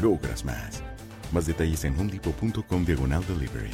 logras 0.00 0.44
más. 0.44 0.82
Más 1.32 1.46
detalles 1.46 1.84
en 1.84 1.98
homedepot.com 1.98 2.84
diagonal 2.84 3.24
delivery. 3.26 3.70